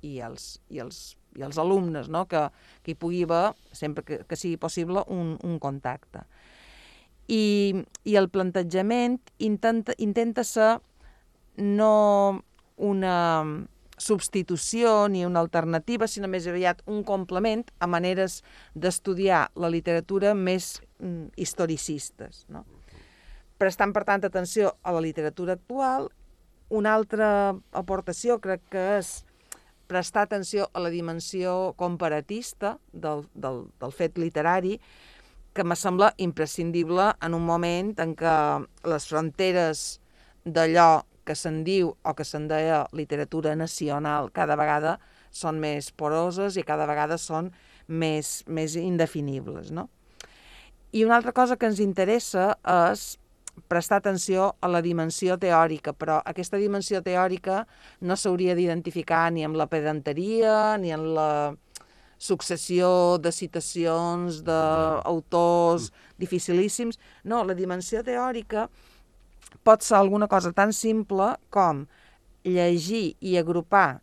[0.00, 2.26] i, els, i, els, i els alumnes, no?
[2.30, 2.48] que,
[2.82, 6.24] que hi pugui haver, sempre que, que sigui possible, un, un contacte.
[7.30, 10.76] I, I el plantejament intenta, intenta ser
[11.56, 12.42] no
[12.76, 13.18] una
[14.02, 18.40] substitució ni una alternativa, sinó més aviat un complement a maneres
[18.74, 22.46] d'estudiar la literatura més mm, historicistes.
[22.50, 22.64] No?
[23.62, 26.08] Prestant, per tant, atenció a la literatura actual,
[26.72, 29.12] una altra aportació crec que és
[29.92, 34.78] prestar atenció a la dimensió comparatista del, del, del fet literari,
[35.52, 38.36] que me sembla imprescindible en un moment en què
[38.88, 39.82] les fronteres
[40.48, 44.98] d'allò que se'n diu o que se'n deia literatura nacional cada vegada
[45.30, 47.50] són més poroses i cada vegada són
[47.88, 49.70] més, més indefinibles.
[49.70, 49.88] No?
[50.92, 53.16] I una altra cosa que ens interessa és
[53.68, 57.62] prestar atenció a la dimensió teòrica, però aquesta dimensió teòrica
[58.00, 61.32] no s'hauria d'identificar ni amb la pedanteria, ni en la
[62.22, 65.90] successió de citacions d'autors
[66.22, 66.98] dificilíssims.
[67.24, 68.68] No, la dimensió teòrica
[69.64, 71.86] pot ser alguna cosa tan simple com
[72.44, 74.02] llegir i agrupar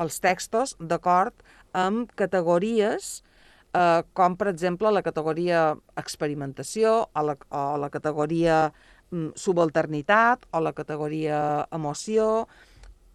[0.00, 1.34] els textos d'acord
[1.76, 3.20] amb categories
[3.74, 8.62] eh, com, per exemple, la categoria experimentació o la, o la categoria
[9.10, 12.46] mm, subalternitat o la categoria emoció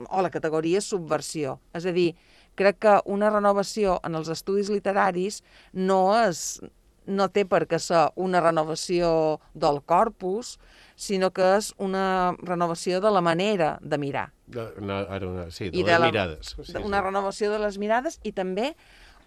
[0.10, 1.60] o la categoria subversió.
[1.76, 2.14] És a dir,
[2.60, 5.42] crec que una renovació en els estudis literaris
[5.74, 6.60] no és
[7.06, 10.56] no té per què ser una renovació del corpus,
[10.96, 14.30] sinó que és una renovació de la manera de mirar.
[14.48, 16.56] De, una, ara una, sí, de I les de la, mirades.
[16.62, 18.74] Sí, una renovació de les mirades i també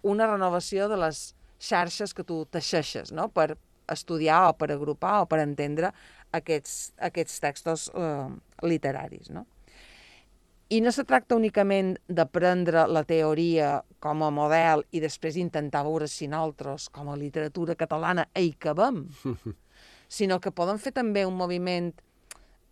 [0.03, 1.23] una renovació de les
[1.59, 3.29] xarxes que tu teixeixes, no?
[3.29, 3.57] per
[3.91, 5.93] estudiar o per agrupar o per entendre
[6.37, 8.29] aquests, aquests textos eh,
[8.63, 9.31] literaris.
[9.35, 9.47] No?
[10.69, 16.05] I no se tracta únicament d'aprendre la teoria com a model i després intentar veure
[16.13, 19.07] si nosaltres, com a literatura catalana, hi cabem,
[20.19, 21.89] sinó que poden fer també un moviment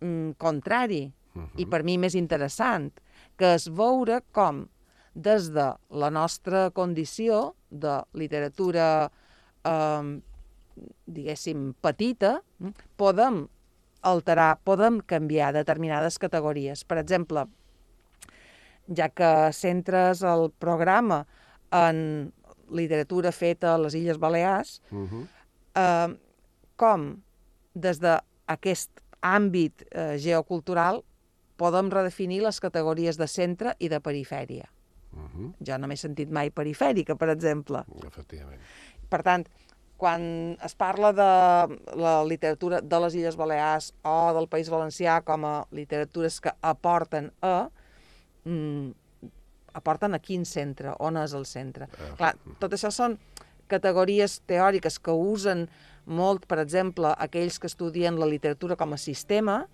[0.03, 1.07] mm, contrari,
[1.57, 2.91] i per mi més interessant,
[3.37, 4.67] que és veure com
[5.17, 9.09] des de la nostra condició de literatura,
[9.65, 10.17] eh,
[11.05, 13.47] diguéssim, petita, mm, podem
[14.05, 16.85] alterar, podem canviar determinades categories.
[16.85, 17.47] Per exemple,
[18.95, 21.25] ja que centres el programa
[21.71, 22.31] en
[22.71, 25.27] literatura feta a les Illes Balears, uh -huh.
[25.75, 26.17] eh,
[26.75, 27.21] com
[27.73, 28.89] des d'aquest
[29.21, 31.03] àmbit eh, geocultural
[31.57, 34.69] podem redefinir les categories de centre i de perifèria.
[35.13, 35.53] Uh -huh.
[35.59, 37.83] Jo no m'he sentit mai perifèrica, per exemple.
[38.05, 38.61] Efectivament.
[39.09, 39.47] Per tant,
[39.97, 41.29] quan es parla de
[41.97, 47.31] la literatura de les Illes Balears o del País Valencià com a literatures que aporten
[47.41, 47.69] a,
[48.47, 49.31] mm,
[49.77, 51.89] aporten a quin centre, on és el centre.
[51.93, 52.13] Uh.
[52.19, 53.17] Clar, tot això són
[53.67, 55.67] categories teòriques que usen
[56.07, 59.65] molt, per exemple, aquells que estudien la literatura com a sistema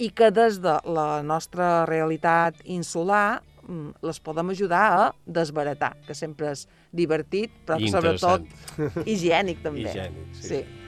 [0.00, 6.16] i que des de la nostra realitat insular mm, les podem ajudar a desbaratar, que
[6.16, 6.64] sempre és
[6.96, 8.48] divertit, però sobretot
[9.04, 9.90] higiènic també.
[9.90, 10.48] Higiènic, sí.
[10.48, 10.85] sí.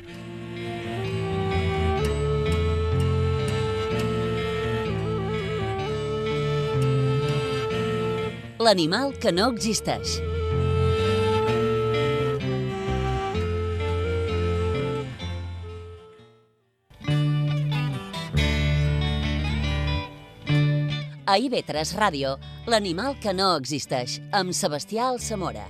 [8.58, 10.16] L'animal que no existeix.
[21.28, 22.34] A IB3 Ràdio,
[22.66, 25.68] l'animal que no existeix, amb Sebastià Alsamora.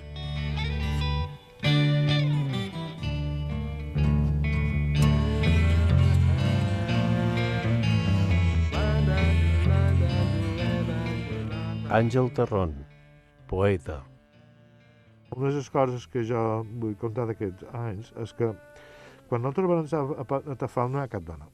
[11.89, 12.75] Àngel Terrón,
[13.49, 14.03] poeta.
[15.33, 16.41] Una de les coses que jo
[16.83, 18.51] vull contar d'aquests anys és que
[19.31, 21.49] quan nosaltres vam entrar a, a Tafal no hi ha cap dona.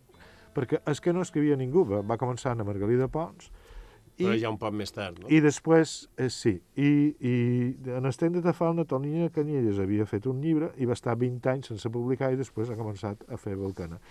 [0.56, 3.52] Perquè és que no escrivia ningú, va, va començar a Margalida Pons,
[4.14, 5.30] i, Però ja un poc més tard, no?
[5.30, 7.34] I després, eh, sí, i, i
[7.94, 11.70] en Estem de Tafal, Tonina Canyelles havia fet un llibre i va estar 20 anys
[11.70, 14.02] sense publicar i després ha començat a fer Volcana.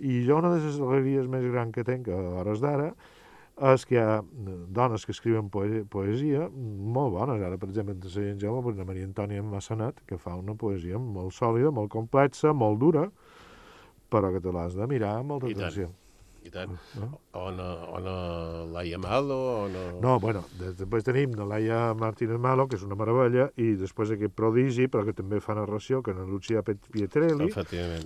[0.00, 2.92] I jo una de les alegries més grans que tenc a hores d'ara
[3.58, 4.22] és que hi ha
[4.74, 7.42] dones que escriuen poesia, poesia molt bones.
[7.42, 10.98] Ara, per exemple, entre la gent jove, la Maria Antònia Massanat, que fa una poesia
[10.98, 13.08] molt sòlida, molt complexa, molt dura,
[14.10, 15.90] però que te l'has de mirar amb molta atenció.
[15.90, 16.07] Tant.
[16.46, 16.70] I tant.
[17.36, 18.12] O na, o na
[18.72, 19.80] Laia Malo, o na...
[20.00, 24.14] No, bueno, des- després tenim la Laia Martínez Malo, que és una meravella, i després
[24.14, 27.50] aquest prodigi, però que també fa narració, que la Lucia Pietrelli,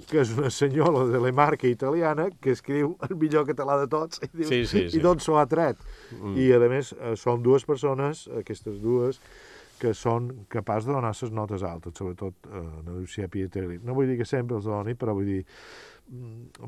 [0.09, 4.31] que és una senyola de l'Emarca italiana que escriu el millor català de tots i,
[4.33, 4.99] diu, Sí, sí, sí.
[4.99, 5.79] i d'on s'ho ha tret.
[6.19, 6.35] Mm.
[6.43, 9.21] I, a més, eh, són dues persones, aquestes dues,
[9.83, 13.81] que són capaços de donar les notes altes, sobretot eh, la Lucia Pietrelli.
[13.83, 15.41] No vull dir que sempre els doni, però vull dir,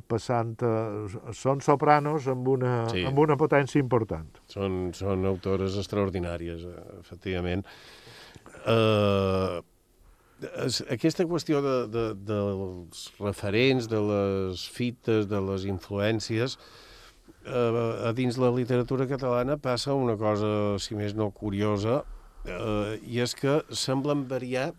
[0.09, 0.73] passant a...
[1.37, 3.05] Són sopranos amb una, Sí.
[3.09, 4.41] amb una potència important.
[4.53, 7.65] Són, són autores extraordinàries, eh, efectivament.
[8.65, 9.61] Uh,
[10.93, 16.57] aquesta qüestió de, de, dels referents, de les fites, de les influències,
[17.45, 22.01] uh, a dins la literatura catalana passa una cosa, si més no curiosa,
[22.49, 24.73] uh, i és que semblen variar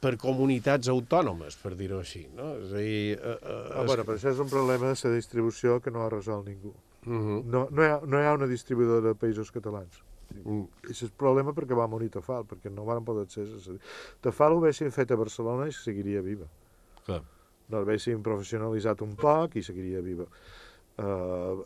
[0.00, 2.26] per comunitats autònomes, per dir-ho així.
[2.36, 2.52] No?
[2.62, 5.80] És a dir, uh, uh, Ah, bueno, però això és un problema de la distribució
[5.80, 6.74] que no ha resolt ningú.
[7.06, 7.44] Uh -huh.
[7.44, 10.02] No, no, hi ha, no hi ha una distribuïdora de països catalans.
[10.44, 10.64] Mm.
[10.88, 13.46] I és el problema perquè va morir Tafal, perquè no van poder ser...
[14.20, 16.46] Tafal ho haguessin fet a Barcelona i seguiria viva.
[17.06, 17.22] Clar.
[17.68, 20.26] No, l'haguessin professionalitzat un poc i seguiria viva.
[20.98, 21.62] Uh,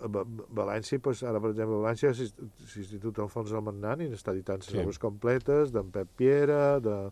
[0.53, 2.35] València, pues, ara per exemple, València és
[2.75, 4.79] l'Institut Alfons del Magnani està editant les Sí.
[4.79, 7.11] obres completes d'en Pep Piera, de,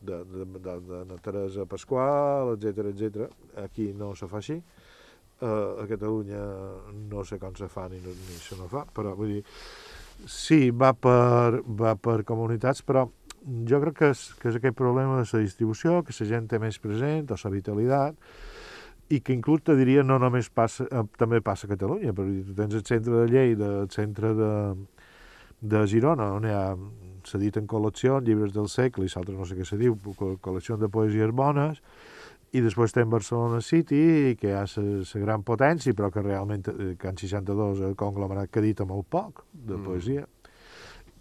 [0.00, 3.26] de, de, de, de, de Teresa Pasqual, etc etc.
[3.64, 4.60] Aquí no se fa així.
[5.36, 6.40] Uh, a Catalunya
[7.10, 9.42] no sé com se fa ni, no, ni se no fa, però vull dir,
[10.24, 13.04] sí, va per, va per comunitats, però
[13.68, 16.58] jo crec que és, que és aquest problema de la distribució, que la gent té
[16.62, 18.16] més present, o la vitalitat,
[19.12, 22.56] i que inclús te diria no només passa, eh, també passa a Catalunya, perquè tu
[22.56, 24.52] tens el centre de Lleida, el centre de,
[25.60, 26.64] de Girona, on hi ha
[27.26, 30.88] s'editen col·leccions, llibres del segle, i l'altre no sé què se diu, co- col·leccions de
[30.88, 31.82] poesies bones,
[32.56, 36.94] i després té en Barcelona City, que ha la gran potència, però que realment eh,
[36.96, 39.84] Can 62 és el conglomerat que edita molt poc de Mm.
[39.84, 40.26] poesia.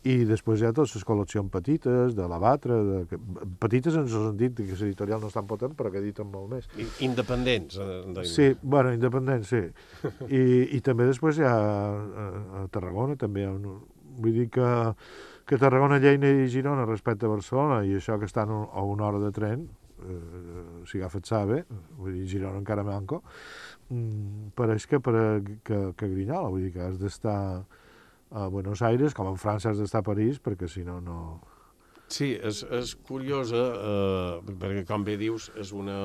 [0.05, 3.17] I després hi ha totes les col·leccions petites, de la Batra, de, que,
[3.59, 6.67] petites en el sentit que l'editorial no és tan potent, però que editen molt més.
[6.77, 7.79] I- Independents.
[7.81, 9.63] eh, Sí, bueno, independent, sí.
[10.29, 12.27] I, i també després hi ha a,
[12.61, 13.81] a Tarragona, també hi ha un,
[14.21, 14.69] vull dir que,
[15.45, 19.21] que Tarragona, Lleida i Girona respecte a Barcelona, i això que estan a una hora
[19.21, 19.67] de tren,
[20.01, 21.63] eh, si agafes Sabe,
[21.99, 23.21] vull dir, Girona encara manco,
[23.89, 25.15] mm, pareix que, per,
[25.63, 27.39] que, que Grinyola, vull dir que has d'estar
[28.31, 31.19] a Buenos Aires, com en França has d'estar a París, perquè si no, no...
[32.09, 35.97] Sí, és, és curiosa, eh, perquè com bé dius, és una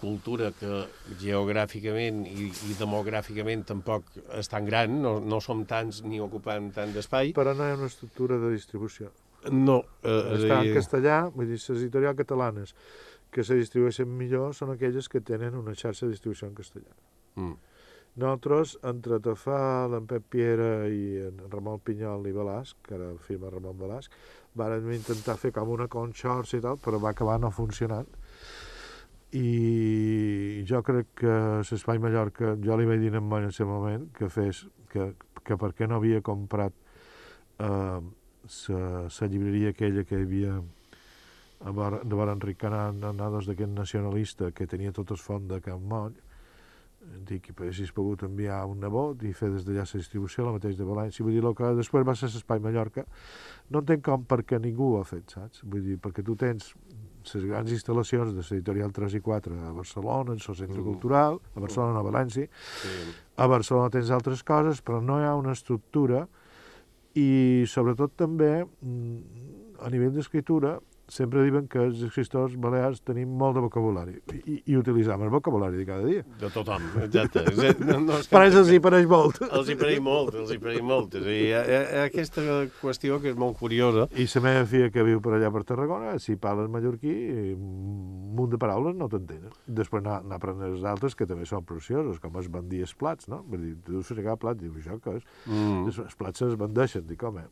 [0.00, 0.84] cultura que
[1.20, 6.94] geogràficament i, i demogràficament tampoc és tan gran, no, no som tants ni ocupem tant
[6.96, 7.34] d'espai.
[7.36, 9.12] Però no hi ha una estructura de distribució.
[9.52, 9.80] No.
[10.02, 12.74] Eh, Està en castellà, vull dir, les editorials catalanes
[13.30, 16.96] que se distribueixen millor són aquelles que tenen una xarxa de distribució en castellà.
[17.38, 17.56] Mm.
[18.20, 23.52] Nosaltres, entre Tafal, en Pep Piera i en Ramon Pinyol i Velasc, que ara firma
[23.52, 24.16] Ramon Velasc,
[24.58, 28.10] varen intentar fer com una conxorça i tal, però va acabar no funcionant.
[29.32, 34.28] I jo crec que l'Espai Mallorca, jo li vaig dir en en el moment que
[34.28, 35.14] fes, que,
[35.44, 36.72] que per què no havia comprat
[37.60, 38.00] eh,
[39.28, 40.62] llibreria aquella que hi havia
[41.60, 45.86] a bar, de bar Enric Canados d'aquest nacionalista que tenia tot el fons de Can
[45.86, 46.14] Moll
[47.00, 50.76] dic que haguessis pogut enviar un nebot i fer des d'allà la distribució, la mateix
[50.76, 51.24] de València.
[51.24, 53.06] Vull dir, que després va ser l'Espai Mallorca,
[53.70, 55.64] no entenc com perquè ningú ho ha fet, saps?
[55.64, 56.74] Vull dir, perquè tu tens
[57.34, 60.84] les grans instal·lacions de l'editorial 3 i 4 a Barcelona, en el centre Mm.
[60.84, 62.48] cultural, a Barcelona, a València,
[62.82, 62.88] Sí.
[63.36, 66.26] a Barcelona tens altres coses, però no hi ha una estructura
[67.14, 69.16] i sobretot també mm,
[69.80, 70.78] a nivell d'escriptura
[71.12, 75.80] sempre diuen que els escriptors balears tenim molt de vocabulari i, i utilitzem el vocabulari
[75.80, 76.24] de cada dia.
[76.40, 77.44] De tothom, exacte.
[77.90, 79.40] No, no és que- Per els hi pareix molt.
[79.50, 81.14] Els hi pareix molt, els hi pareix molt.
[81.18, 82.44] És a dir, hi ha aquesta
[82.80, 84.06] qüestió que és molt curiosa.
[84.16, 87.14] I la meva filla que viu per allà per Tarragona, si parles mallorquí,
[87.54, 89.50] un munt de paraules no t'entenen.
[89.66, 93.42] Després n'aprenen els altres que també són preciosos, com es bandir els plats, no?
[93.48, 95.26] Vull dir, tu dius fregar plats, dius, això què és?
[95.46, 95.88] Mm.
[95.90, 97.46] Els plats es bandeixen, dic, home.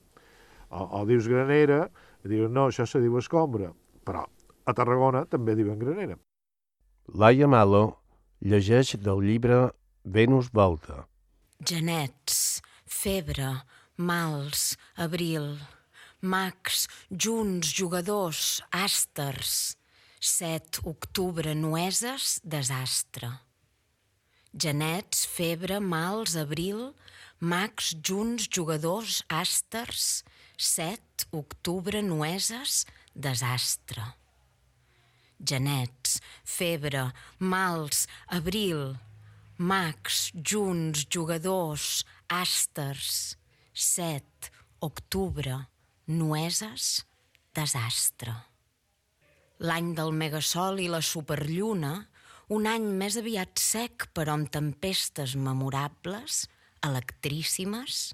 [0.71, 1.87] O, o dius granera,
[2.25, 3.71] i dius, no, això se diu escombra.
[4.07, 4.25] Però
[4.69, 6.19] a Tarragona també diuen granera.
[7.15, 7.85] Laia Malo
[8.45, 9.69] llegeix del llibre
[10.05, 11.07] Venus Volta.
[11.65, 13.55] Genets, febre,
[13.97, 15.57] mals, abril,
[16.21, 19.77] mags, junts, jugadors, àsters,
[20.21, 23.31] 7 octubre, nueses, desastre.
[24.55, 26.93] Genets, febre, mals, abril,
[27.41, 30.25] mags, junts, jugadors, àsters,
[30.59, 32.85] 7 octubre, nueses,
[33.15, 34.03] desastre.
[35.39, 38.97] Genets, febre, mals, abril,
[39.57, 43.37] mags, junts, jugadors, àsters,
[43.71, 44.51] set,
[44.83, 45.69] octubre,
[46.11, 47.05] nueses,
[47.55, 48.35] desastre.
[49.63, 51.95] L'any del megasol i la superlluna,
[52.51, 56.49] un any més aviat sec però amb tempestes memorables,
[56.83, 58.09] electríssimes,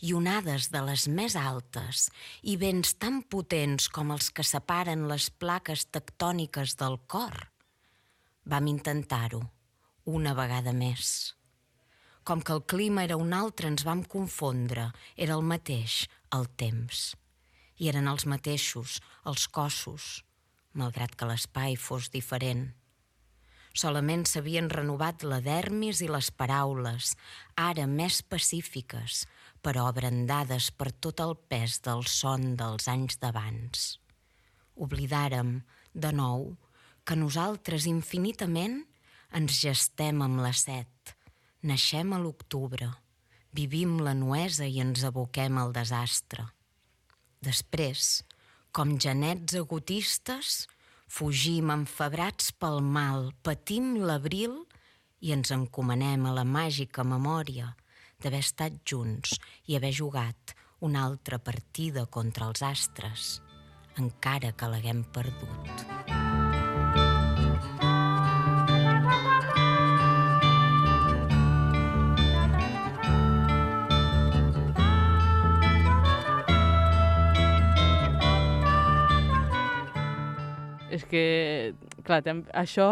[0.00, 2.06] i onades de les més altes
[2.42, 7.48] i vents tan potents com els que separen les plaques tectòniques del cor.
[8.48, 9.42] Vam intentar-ho,
[10.06, 11.34] una vegada més.
[12.22, 14.90] Com que el clima era un altre, ens vam confondre.
[15.16, 17.14] Era el mateix, el temps.
[17.80, 20.22] I eren els mateixos, els cossos,
[20.76, 22.68] malgrat que l'espai fos diferent.
[23.78, 27.12] Solament s'havien renovat la dermis i les paraules,
[27.54, 29.20] ara més pacífiques,
[29.62, 33.84] però abrandades per tot el pes del son dels anys d'abans.
[34.74, 35.60] Oblidàrem,
[35.94, 36.48] de nou,
[37.06, 38.80] que nosaltres infinitament
[39.38, 41.14] ens gestem amb la set,
[41.62, 42.88] naixem a l'octubre,
[43.54, 46.48] vivim la nuesa i ens aboquem al desastre.
[47.46, 48.24] Després,
[48.74, 50.66] com genets agotistes,
[51.08, 54.60] fugim enfebrats pel mal, patim l'abril
[55.24, 57.72] i ens encomanem a la màgica memòria
[58.22, 59.36] d'haver estat junts
[59.66, 63.28] i haver jugat una altra partida contra els astres,
[63.98, 66.27] encara que l'haguem perdut.
[80.98, 81.22] És que,
[82.04, 82.22] clar,
[82.58, 82.90] això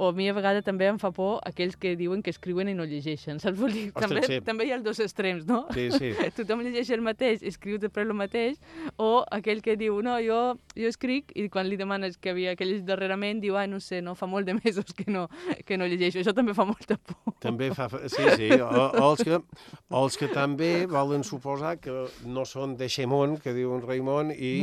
[0.00, 2.74] o a mi a vegades també em fa por aquells que diuen que escriuen i
[2.76, 3.58] no llegeixen, saps?
[3.60, 4.38] Vull dir, Ostres, també, sí.
[4.46, 5.58] també hi ha els dos extrems, no?
[5.76, 6.14] Sí, sí.
[6.38, 8.56] Tothom llegeix el mateix, escriu després el mateix,
[8.96, 10.38] o aquell que diu, no, jo,
[10.72, 14.00] jo escric, i quan li demanes que havia que llegit darrerament, diu, ah, no sé,
[14.00, 15.26] no, fa molt de mesos que no,
[15.68, 16.22] que no llegeixo.
[16.24, 17.36] Això també fa molta por.
[17.44, 17.90] També fa...
[18.08, 18.48] Sí, sí.
[18.56, 23.36] O, o, els que, o els que també volen suposar que no són de Xemón,
[23.44, 24.54] que diu en Raimon, i,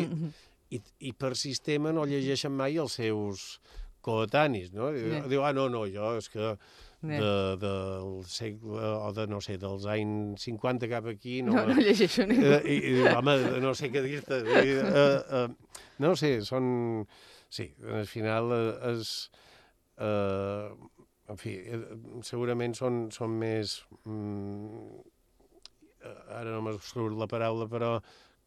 [0.72, 3.60] i, i per sistema no llegeixen mai els seus
[4.04, 4.92] coetanis, no?
[4.96, 5.24] Ja.
[5.28, 6.54] diu ah, no, no, jo és que
[7.02, 7.56] de, Ja.
[7.62, 11.42] del segle, o de, no sé, dels anys 50 cap aquí...
[11.46, 12.46] No, No, no llegeixo ningú.
[12.58, 14.40] Eh, I, i home, no sé què dir-te.
[14.42, 14.78] Eh,
[15.42, 15.48] eh,
[16.04, 17.06] no sé, són...
[17.54, 18.64] Sí, al final eh,
[18.96, 19.12] és...
[20.02, 20.72] Eh,
[21.28, 21.84] en fi, eh,
[22.26, 23.78] segurament són, són més...
[24.08, 24.98] Mm,
[26.02, 27.98] eh, ara no m'ha surt la paraula, però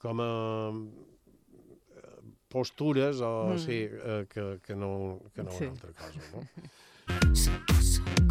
[0.03, 0.31] com a
[0.73, 1.10] eh,
[2.51, 3.59] postures o Mm.
[3.59, 5.65] sí, eh, que, que no, que no Sí.
[5.65, 6.41] una altra cosa, no?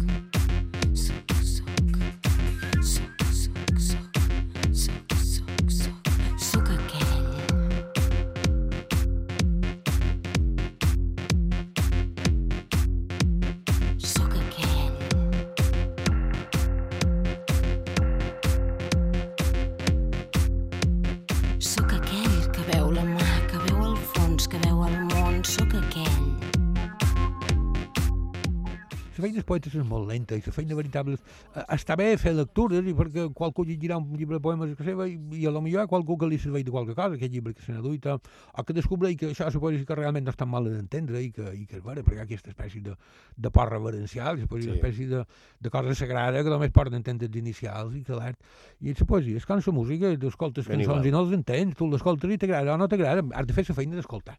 [29.50, 31.24] poetes és molt lenta i la feina veritable és...
[31.56, 35.08] eh, Està bé fer lectures i perquè qualcú llegirà un llibre de poemes que seva
[35.10, 37.34] i, i a lo millor hi ha qualcú que li serveix de qualque cosa, aquest
[37.34, 40.38] llibre que se n'aduita, o que descobreix que això se poesia que realment no és
[40.40, 42.94] tan mal d'entendre i que, i que és vera, perquè hi ha aquesta espècie de,
[43.36, 44.70] de por reverencial, se poesia Sí.
[44.70, 45.24] una espècie de,
[45.60, 48.38] de cosa sagrada que només poden entendre els inicials i que l'art...
[48.80, 51.88] I la poesia és com la música, tu escoltes cançons i no els entens, tu
[51.90, 54.36] l'escoltes i t'agrada o no t'agrada, has de fer la feina d'escoltar.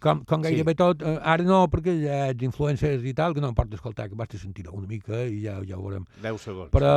[0.00, 0.48] Com, com Sí.
[0.48, 3.76] gairebé tot, eh, ara no, perquè hi ha influencers i tal, que no em porta
[3.76, 6.06] escoltar, que basta sentir una mica i ja, ja ho veurem.
[6.22, 6.70] 10 segons.
[6.72, 6.92] Però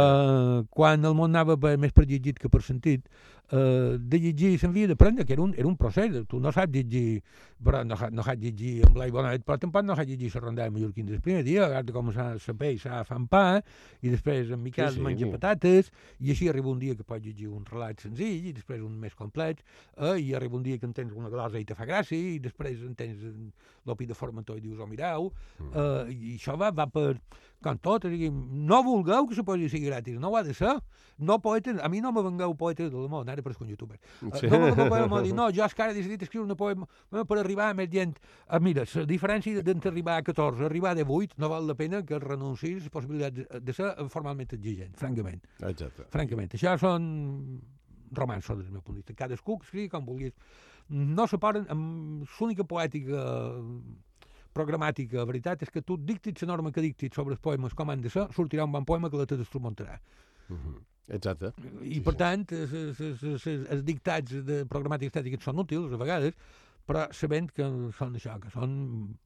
[0.61, 3.09] eh, quan el món anava més per llegit que per sentit,
[3.51, 6.13] eh, de llegir s'havia d'aprendre, que era un, era un procés.
[6.27, 7.21] Tu no saps llegir,
[7.63, 10.73] però no, no saps llegir en Blai Bonet, però tampoc no saps llegir la rondada
[10.73, 13.61] mallorquina del primer dia, has de començar a saber i a fan pa,
[14.01, 15.31] i després en Miquel Sí, sí, menja sí.
[15.33, 18.99] patates, i així arriba un dia que pots llegir un relat senzill, i després un
[18.99, 19.63] més complet,
[19.97, 22.83] eh, i arriba un dia que entens una glosa i te fa gràcia, i després
[22.87, 23.33] entens eh,
[23.87, 25.31] l'opi de Formentor i dius, oh, mirau,
[25.71, 27.17] eh, i això va, va per,
[27.63, 28.33] com tot, diguem,
[28.69, 30.75] no vulgueu que la poesia sigui gratis, no ho ha de ser.
[31.17, 33.97] No poetes, a mi no me vengueu poetes de l'amor, ara parezco un youtuber.
[34.19, 34.29] Sí.
[34.41, 34.49] Sí.
[34.51, 36.85] No me vengueu poetes dir, no, jo és que ara he decidit escriure una poema
[36.85, 38.13] eh, per arribar a més gent.
[38.45, 42.03] Ah, mira, la diferència d'entre arribar a 14 arribar a 18 no val la pena
[42.05, 45.41] que renunciïs a la possibilitat de, ser formalment exigent, francament.
[45.57, 46.05] Exacte.
[46.13, 47.09] Francament, això són
[48.13, 49.17] romanços des del meu punt de vista.
[49.17, 50.37] Cadascú que escrigui com vulguis.
[50.89, 51.65] No se poden,
[52.37, 53.25] l'única poètica
[54.57, 57.93] programàtica, la veritat és que tu dictis la norma que dictis sobre els poemes com
[57.93, 59.99] han de ser, sortirà un bon poema que la te destromontarà.
[61.07, 61.53] Exacte.
[61.87, 65.99] I, per tant, es, es, es, es, els dictats de programàtica estètica són útils, a
[66.01, 66.35] vegades,
[66.87, 68.73] però sabent que són això, que són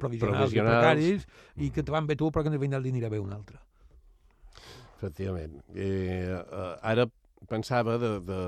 [0.02, 0.78] provisionals, i Provisionals.
[0.78, 1.26] precaris,
[1.62, 3.58] i que te van bé tu, però que en el final anirà bé un altre.
[4.98, 5.56] efectivament.
[5.74, 7.08] Eh, eh, ara
[7.50, 8.40] pensava de, de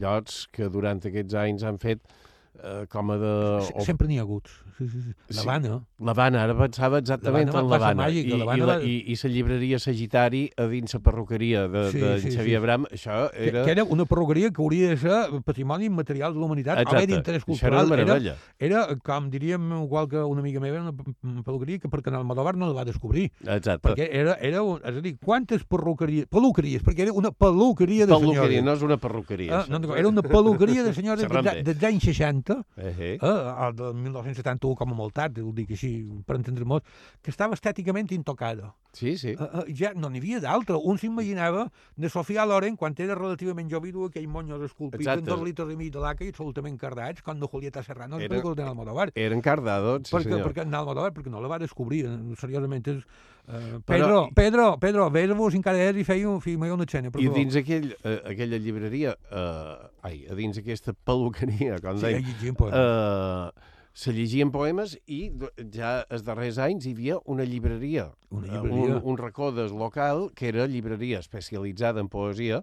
[0.00, 3.32] llocs que durant aquests anys han fet eh, com a de...
[3.68, 4.48] Se- Sempre n'hi ha hagut.
[4.78, 5.12] Sí, sí, sí.
[5.36, 5.80] L'Havana.
[6.00, 8.08] L'Havana, ara pensava exactament en l'Havana.
[8.10, 12.12] I, i, la, i, I la llibreria Sagitari a dins la perruqueria de, Sí, de
[12.20, 12.62] sí, Xavier sí.
[12.64, 13.64] Bram, això Que, era...
[13.64, 16.96] que era una perruqueria que hauria de ser patrimoni immaterial de la humanitat, Exacte.
[16.96, 17.88] haver d'interès era cultural.
[17.88, 18.36] meravella.
[18.58, 20.80] Era, era, com diríem, igual que una amiga meva,
[21.22, 23.30] una perruqueria que perquè en Almodóvar no la va descobrir.
[23.44, 23.88] Exacte.
[23.88, 28.12] Perquè era, era un, és a dir, quantes perruqueries, peluqueries, perquè era una peluqueria de
[28.12, 28.64] Perruqueria, senyores.
[28.64, 29.60] no és una perruqueria.
[29.60, 33.18] Ah, no, era una peluqueria de de- dels anys 60, Eh, eh.
[33.20, 33.94] eh, del
[34.62, 35.90] 1971 com a molt tard, ho dic així
[36.26, 36.84] per entendre molt,
[37.22, 38.72] que estava estèticament intocada.
[38.92, 39.32] Sí, sí.
[39.34, 40.76] Uh, uh, ja no n'hi havia d'altra.
[40.76, 45.24] Un s'imaginava de Sofia Loren, quan era relativament jove, duia aquell monyo esculpit Exacte.
[45.24, 48.28] amb dos litres i mig de laca i absolutament cardats, com de Julieta Serrano, Era-
[48.28, 49.10] pel·lícules de Almodóvar.
[49.14, 50.46] Eren cardados, sí perquè, senyor.
[50.46, 52.86] perquè en Almodóvar, perquè no la va descobrir, eh, seriosament.
[52.88, 53.02] És,
[53.48, 57.56] uh, Però- Pedro, Pedro, Pedro, vés-vos encara és i feia, feia una per I dins
[57.56, 63.50] aquell, eh, aquella llibreria, eh, ai, a dins aquesta peluqueria, com Sí, deia, eh,
[63.92, 65.30] se llegien poemes i
[65.74, 68.96] ja els darrers anys hi havia una llibreria, Una eh, llibreria.
[68.96, 72.62] un, un racó del local que era llibreria especialitzada en poesia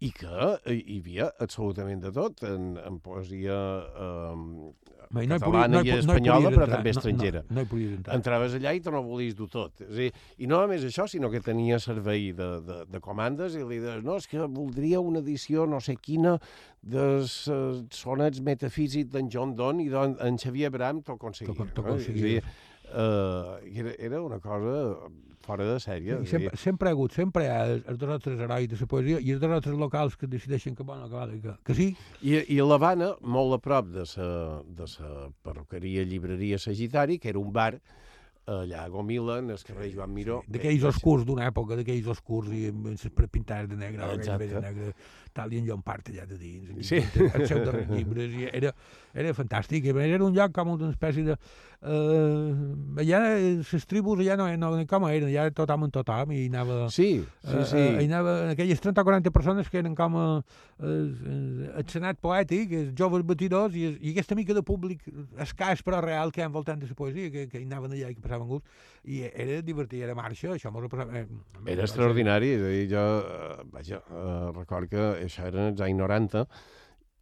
[0.00, 0.28] i que
[0.64, 3.56] eh, hi havia absolutament de tot, en, en poesia
[3.90, 4.70] eh,
[5.10, 7.00] Bé, no catalana podia- no hi i no espanyola, podies però entrar, també no- no-
[7.00, 7.42] estrangera.
[7.50, 8.14] no hi entrar.
[8.16, 9.80] Entraves allà i te no volies dur tot.
[9.82, 13.64] És dir, I no només això, sinó que tenia servei de, de, de comandes i
[13.66, 16.36] li deies, no, és que voldria una edició no sé quina
[16.80, 21.54] dels uh, sonets metafísics d'en John Donne i d'en en Xavier Bram t'ho aconseguia.
[21.58, 21.98] T'ho- t'ho no?
[21.98, 22.38] Dir,
[22.94, 24.94] eh, era, era una cosa
[25.50, 26.16] fora de sèrie.
[26.16, 28.90] A sempre, sempre ha hagut, sempre hi ha els els dos altres herois de la
[28.90, 31.88] poesia i els dos altres locals que decideixen que, bueno, que, vale, que, que sí.
[32.22, 34.28] I, I a l'Havana, molt a prop de la
[34.80, 35.10] de sa
[35.44, 37.74] perruqueria llibreria Sagitari, que era un bar
[38.50, 40.40] allà a Gomila, en el carrer Joan Miró.
[40.50, 44.94] D'aquells oscurs d'una època, d'aquells oscurs i amb les pintades de negre, de negre,
[45.34, 47.00] tal, i en John Part allà de dins, Sí.
[47.00, 48.74] els seus darrers llibres, i era,
[49.14, 51.36] era fantàstic, i era un lloc com una espècie de...
[51.80, 56.90] Uh, allà, les tribus allà no, no, com eren, allà tothom en tothom, i anava...
[56.92, 57.80] Sí, sí, eh, sí.
[57.80, 60.26] eh, anava aquelles 30 o 40 persones que eren com uh,
[60.84, 65.06] uh, el senat poètic, els joves batidors, i, i aquesta mica de públic
[65.40, 68.18] escàs però real que hi ha envoltant de la poesia, que, que anaven allà i
[68.18, 68.68] que passaven gust,
[69.08, 71.16] i era divertit, era marxa, això mos ho passava...
[71.22, 71.26] Eh,
[71.72, 75.98] Era extraordinari, és a dir, jo, eh, vaja, eh, record que això era els anys
[76.00, 76.44] 90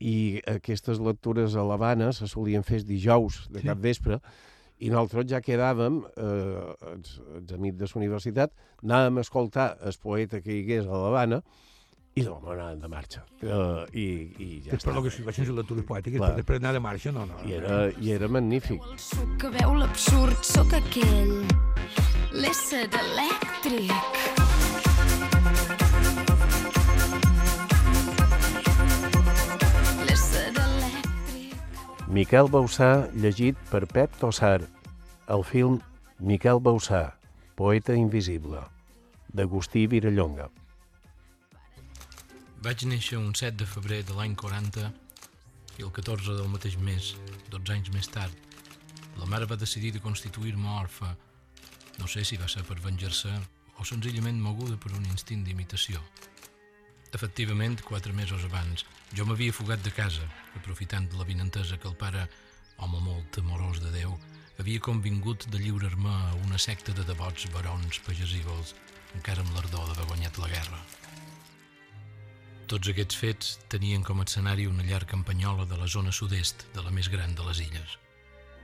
[0.00, 3.66] i aquestes lectures a l'Havana se solien fer dijous de Sí.
[3.66, 4.20] cap vespre
[4.78, 8.52] i nosaltres ja quedàvem, eh, els, els amics de la universitat,
[8.84, 11.40] anàvem a escoltar el poeta que hi hagués a l'Havana
[12.14, 13.24] i l'home anàvem de marxa.
[13.42, 14.06] Eh, i,
[14.38, 16.30] i ja Després el que si vaig a lectures poètiques, Clar.
[16.30, 17.34] però després anar de marxa, no, no.
[17.46, 18.82] I era, I era magnífic.
[18.96, 21.42] Suc que veu l'absurd, sóc aquell
[22.32, 24.17] l'ésser elèctric.
[32.18, 34.64] Miquel Bausà, llegit per Pep Tossar.
[35.30, 35.76] El film
[36.18, 37.12] Miquel Bausà,
[37.54, 38.58] poeta invisible,
[39.30, 40.48] d'Agustí Virallonga.
[42.64, 44.88] Vaig néixer un 7 de febrer de l'any 40
[45.78, 47.12] i el 14 del mateix mes,
[47.54, 48.34] 12 anys més tard,
[49.20, 51.12] la mare va decidir de constituir-me orfe.
[52.02, 53.30] No sé si va ser per venjar-se
[53.78, 56.02] o senzillament moguda per un instint d'imitació.
[57.12, 58.84] Efectivament, quatre mesos abans,
[59.16, 60.26] jo m'havia fugat de casa,
[60.58, 62.26] aprofitant de la vinentesa que el pare,
[62.76, 64.12] home molt temorós de Déu,
[64.60, 68.74] havia convingut de lliurar-me a una secta de devots barons pagesívols,
[69.16, 70.80] encara amb l'ardor d'haver guanyat la guerra.
[72.68, 76.84] Tots aquests fets tenien com a escenari una llar campanyola de la zona sud-est de
[76.84, 77.96] la més gran de les illes.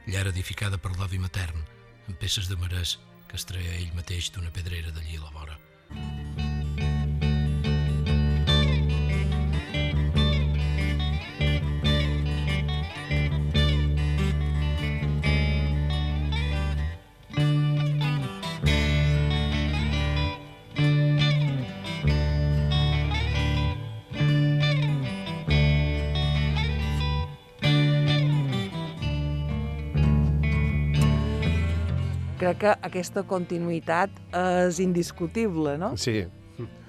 [0.04, 1.64] Llar edificada per l'avi matern,
[2.04, 2.98] amb peces de marès
[3.30, 6.53] que es treia ell mateix d'una pedrera d'allí a la vora.
[32.44, 35.94] Crec que aquesta continuïtat és indiscutible, no?
[35.96, 36.26] Sí.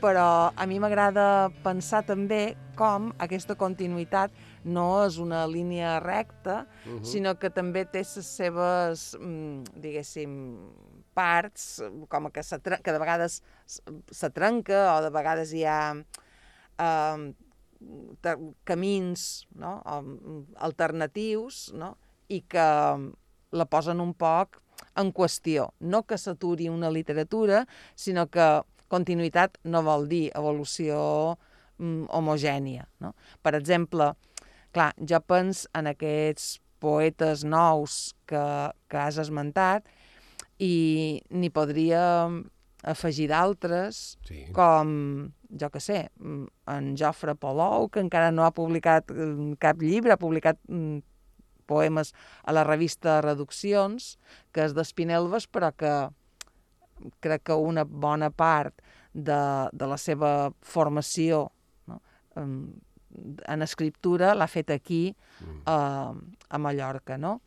[0.02, 4.36] Però a mi m'agrada pensar també com aquesta continuïtat
[4.68, 7.06] no és una línia recta, Mhm.
[7.06, 10.58] sinó que també té les seves, mm, diguéssim,
[11.14, 13.42] parts, com que, se que de vegades
[14.12, 15.96] se trenca o de vegades hi ha
[16.80, 17.34] eh,
[18.66, 19.82] camins no?
[19.86, 21.98] um, alternatius no?
[22.28, 22.60] i que
[23.52, 24.60] la posen un poc
[24.96, 25.70] en qüestió.
[25.80, 27.66] No que s'aturi una literatura,
[27.96, 28.48] sinó que
[28.92, 30.98] continuïtat no vol dir evolució
[31.78, 32.88] mm, homogènia.
[33.04, 33.14] No?
[33.42, 34.14] Per exemple,
[34.76, 38.44] clar, jo penso en aquests poetes nous que,
[38.92, 39.88] que has esmentat
[40.62, 42.30] i n'hi podria
[42.86, 44.46] afegir d'altres, Sí.
[44.54, 49.82] com, jo que sé, mm, en Jofre Polou, que encara no ha publicat mm, cap
[49.82, 50.60] llibre, ha publicat
[51.68, 52.14] poemes
[52.44, 54.16] a la revista Reduccions,
[54.52, 55.94] que és d'Espinelves, però que
[57.22, 58.80] crec que una bona part
[59.14, 59.42] de,
[59.72, 61.50] de la seva formació
[61.88, 62.00] no?
[62.36, 65.62] en escriptura l'ha fet aquí, Mm.
[65.66, 66.16] a,
[66.50, 67.42] a Mallorca, no?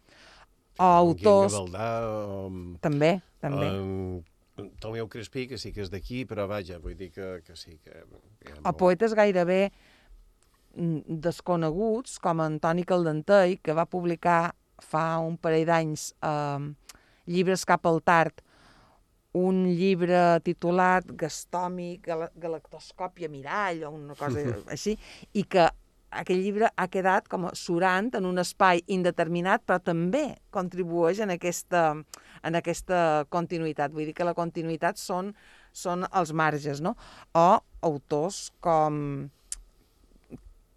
[0.79, 1.55] O autors...
[1.57, 2.51] Valdà, o...
[2.85, 3.71] També, també.
[3.73, 7.79] En Tomeu Crespí, que sí que és d'aquí, però vaja, vull dir que, que sí
[7.83, 8.03] que...
[8.63, 9.71] ha o poetes gairebé
[10.79, 16.69] desconeguts, com Antoni Caldentei, que va publicar fa un parell d'anys eh,
[17.27, 18.45] llibres cap al tard,
[19.39, 24.43] un llibre titulat Gastòmic, Gal Galactoscòpia Mirall, o una cosa
[24.75, 24.97] així,
[25.35, 25.69] i que
[26.09, 31.35] aquell llibre ha quedat com a surant en un espai indeterminat, però també contribueix en
[31.35, 31.91] aquesta,
[32.43, 33.93] en aquesta continuïtat.
[33.93, 35.35] Vull dir que la continuïtat són,
[35.73, 36.97] són els marges, no?
[37.37, 37.51] O
[37.85, 39.29] autors com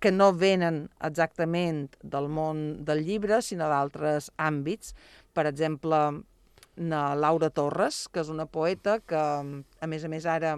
[0.01, 4.95] que no venen exactament del món del llibre, sinó d'altres àmbits.
[5.37, 5.99] Per exemple,
[6.75, 10.55] na Laura Torres, que és una poeta que, a més a més, ara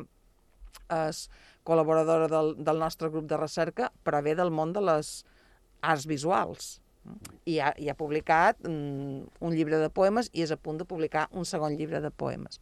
[0.93, 1.27] és
[1.67, 5.11] col·laboradora del, del nostre grup de recerca, però ve del món de les
[5.83, 6.79] arts visuals.
[7.43, 10.87] I ha, i ha publicat mm, un llibre de poemes i és a punt de
[10.87, 12.61] publicar un segon llibre de poemes.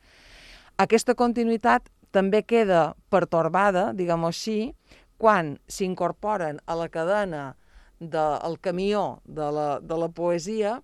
[0.81, 4.71] Aquesta continuïtat també queda pertorbada, diguem-ho així,
[5.21, 7.51] quan s'incorporen a la cadena
[8.01, 10.79] del camió de la, de la poesia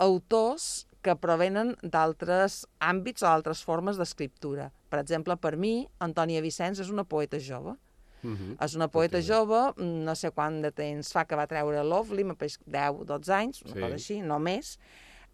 [0.00, 4.70] autors que provenen d'altres àmbits o altres formes d'escriptura.
[4.88, 7.76] Per exemple, per mi, Antònia Vicenç és una poeta jove.
[8.22, 8.56] Mhm.
[8.64, 12.24] És una poeta jove, mm, no sé quant de temps fa que va treure Lovely,
[12.24, 13.80] me pareix 10, 12 anys, una Sí.
[13.80, 14.78] cosa així, no més.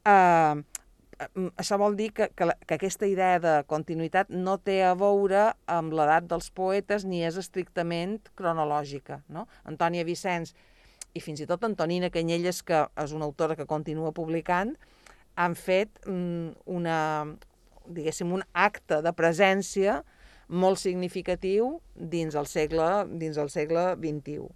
[0.05, 0.61] Uh,
[1.57, 5.95] això vol dir que, que, que aquesta idea de continuïtat no té a veure amb
[5.95, 9.23] l'edat dels poetes ni és estrictament cronològica.
[9.29, 9.47] No?
[9.65, 10.55] Antònia Vicenç
[11.15, 14.75] i fins i tot Antonina Canyelles, que és una autora que continua publicant,
[15.37, 16.99] han fet mm, una,
[17.87, 20.01] diguéssim, un acte de presència
[20.49, 24.51] molt significatiu dins el segle, dins el segle XXI.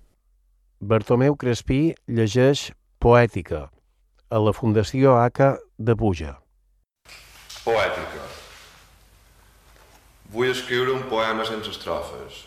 [0.79, 2.69] Bartomeu Crespí llegeix
[3.03, 3.69] Poètica
[4.31, 6.37] a la Fundació ACA de Puja.
[7.65, 8.23] Poètica.
[10.33, 12.43] Vull escriure un poema sense estrofes.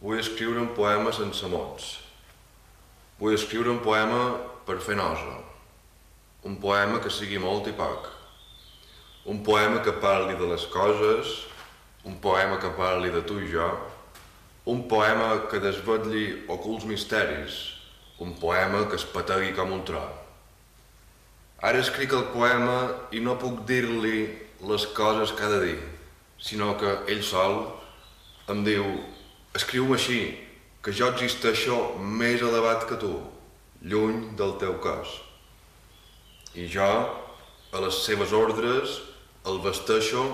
[0.00, 1.88] Vull escriure un poema sense mots.
[3.18, 4.20] Vull escriure un poema
[4.66, 5.34] per fer nosa.
[6.46, 8.06] Un poema que sigui molt i poc.
[9.28, 11.34] Un poema que parli de les coses,
[12.04, 13.68] un poema que parli de tu i jo,
[14.70, 17.58] un poema que desvetlli ocults misteris,
[18.22, 20.06] un poema que es pategui com un tro.
[21.58, 22.76] Ara escric el poema
[23.10, 24.18] i no puc dir-li
[24.70, 25.80] les coses que ha de dir,
[26.38, 27.56] sinó que ell sol
[28.54, 28.86] em diu
[29.58, 30.20] escriu-me així,
[30.78, 33.10] que jo existeixo més elevat que tu,
[33.82, 35.18] lluny del teu cos.
[36.54, 36.86] I jo,
[37.74, 39.00] a les seves ordres,
[39.50, 40.24] el vesteixo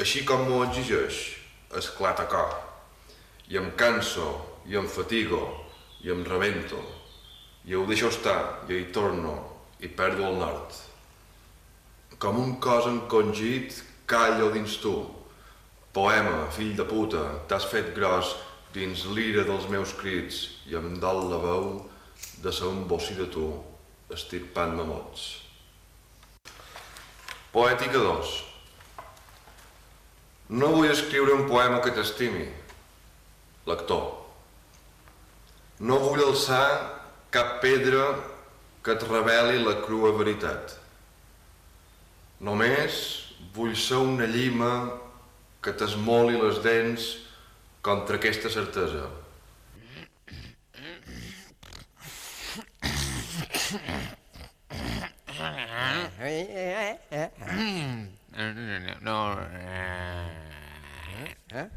[0.00, 1.22] així com m'ho exigeix,
[1.76, 2.56] esclata cor.
[3.52, 4.32] I em canso,
[4.64, 5.44] i em fatigo,
[6.00, 6.80] i em rebento,
[7.68, 9.53] i ho deixo estar, i hi torno,
[9.84, 10.72] i perdo el nord.
[12.18, 14.94] Com un cos encongit, callo dins tu.
[15.94, 18.32] Poema, fill de puta, t'has fet gros
[18.74, 21.68] dins l'ira dels meus crits i em dol la veu
[22.42, 23.46] de ser un bossi de tu,
[24.10, 25.28] estirpant-me mots.
[27.54, 28.34] Poètica 2.
[30.58, 32.48] No vull escriure un poema que t'estimi,
[33.68, 34.10] lector.
[35.84, 36.66] No vull alçar
[37.34, 38.08] cap pedra
[38.84, 40.74] que et reveli la crua veritat.
[42.44, 42.96] Només
[43.56, 44.70] vull ser una llima
[45.64, 47.06] que t'esmoli les dents
[47.84, 49.06] contra aquesta certesa.
[59.04, 59.16] No.
[61.54, 61.68] Eh?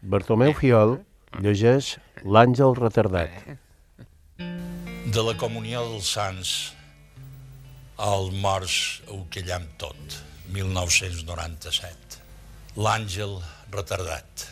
[0.00, 0.96] Bartomeu Fiol
[1.42, 3.30] llegeix L'àngel retardat.
[5.14, 6.52] De la comunió dels sants
[8.02, 10.16] al morts ho callam tot,
[10.56, 12.18] 1997.
[12.76, 13.38] L'àngel
[13.72, 14.46] retardat,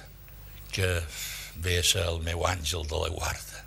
[0.71, 0.89] que
[1.67, 3.65] ve a ser el meu àngel de la guarda.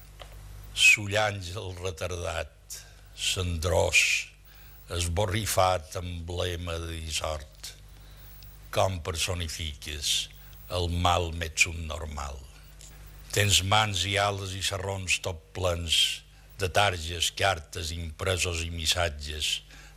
[0.88, 2.82] Sullàngel retardat,
[3.14, 4.02] cendrós,
[4.94, 7.74] esborrifat emblema de dissort,
[8.72, 10.30] com personifiques
[10.80, 12.47] el mal més subnormal.
[13.38, 15.96] Tens mans i ales i serrons tot plens
[16.58, 19.50] de targes, cartes, impresos i missatges,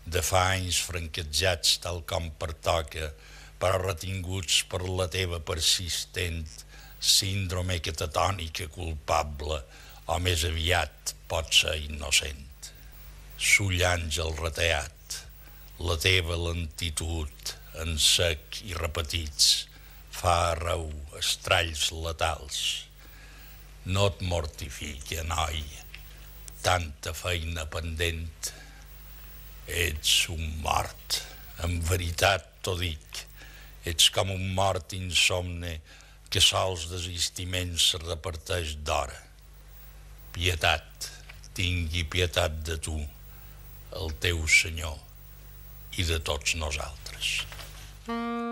[0.05, 3.09] de fa anys franquejats tal com pertoca,
[3.62, 6.45] però retinguts per la teva persistent
[7.12, 9.62] síndrome catatònica culpable,
[10.12, 12.68] o més aviat pot ser innocent.
[13.41, 15.16] Sull àngel reteat,
[15.80, 19.51] la teva lentitud en sec i repetits
[20.20, 20.91] fa arreu
[21.24, 22.89] estralls letals.
[23.91, 25.62] No et mortifiqui, noi,
[26.62, 28.51] tanta feina pendent.
[29.66, 31.18] Ets un mort,
[31.64, 33.24] en veritat t'ho dic.
[33.91, 35.72] Ets com un mort insomne
[36.30, 39.18] que sols desistiments se reparteix d'hora.
[40.36, 41.11] Pietat,
[41.59, 42.99] tingui pietat de tu,
[43.99, 44.99] el teu Senyor,
[45.99, 47.34] i de tots nosaltres.
[48.07, 48.49] Thank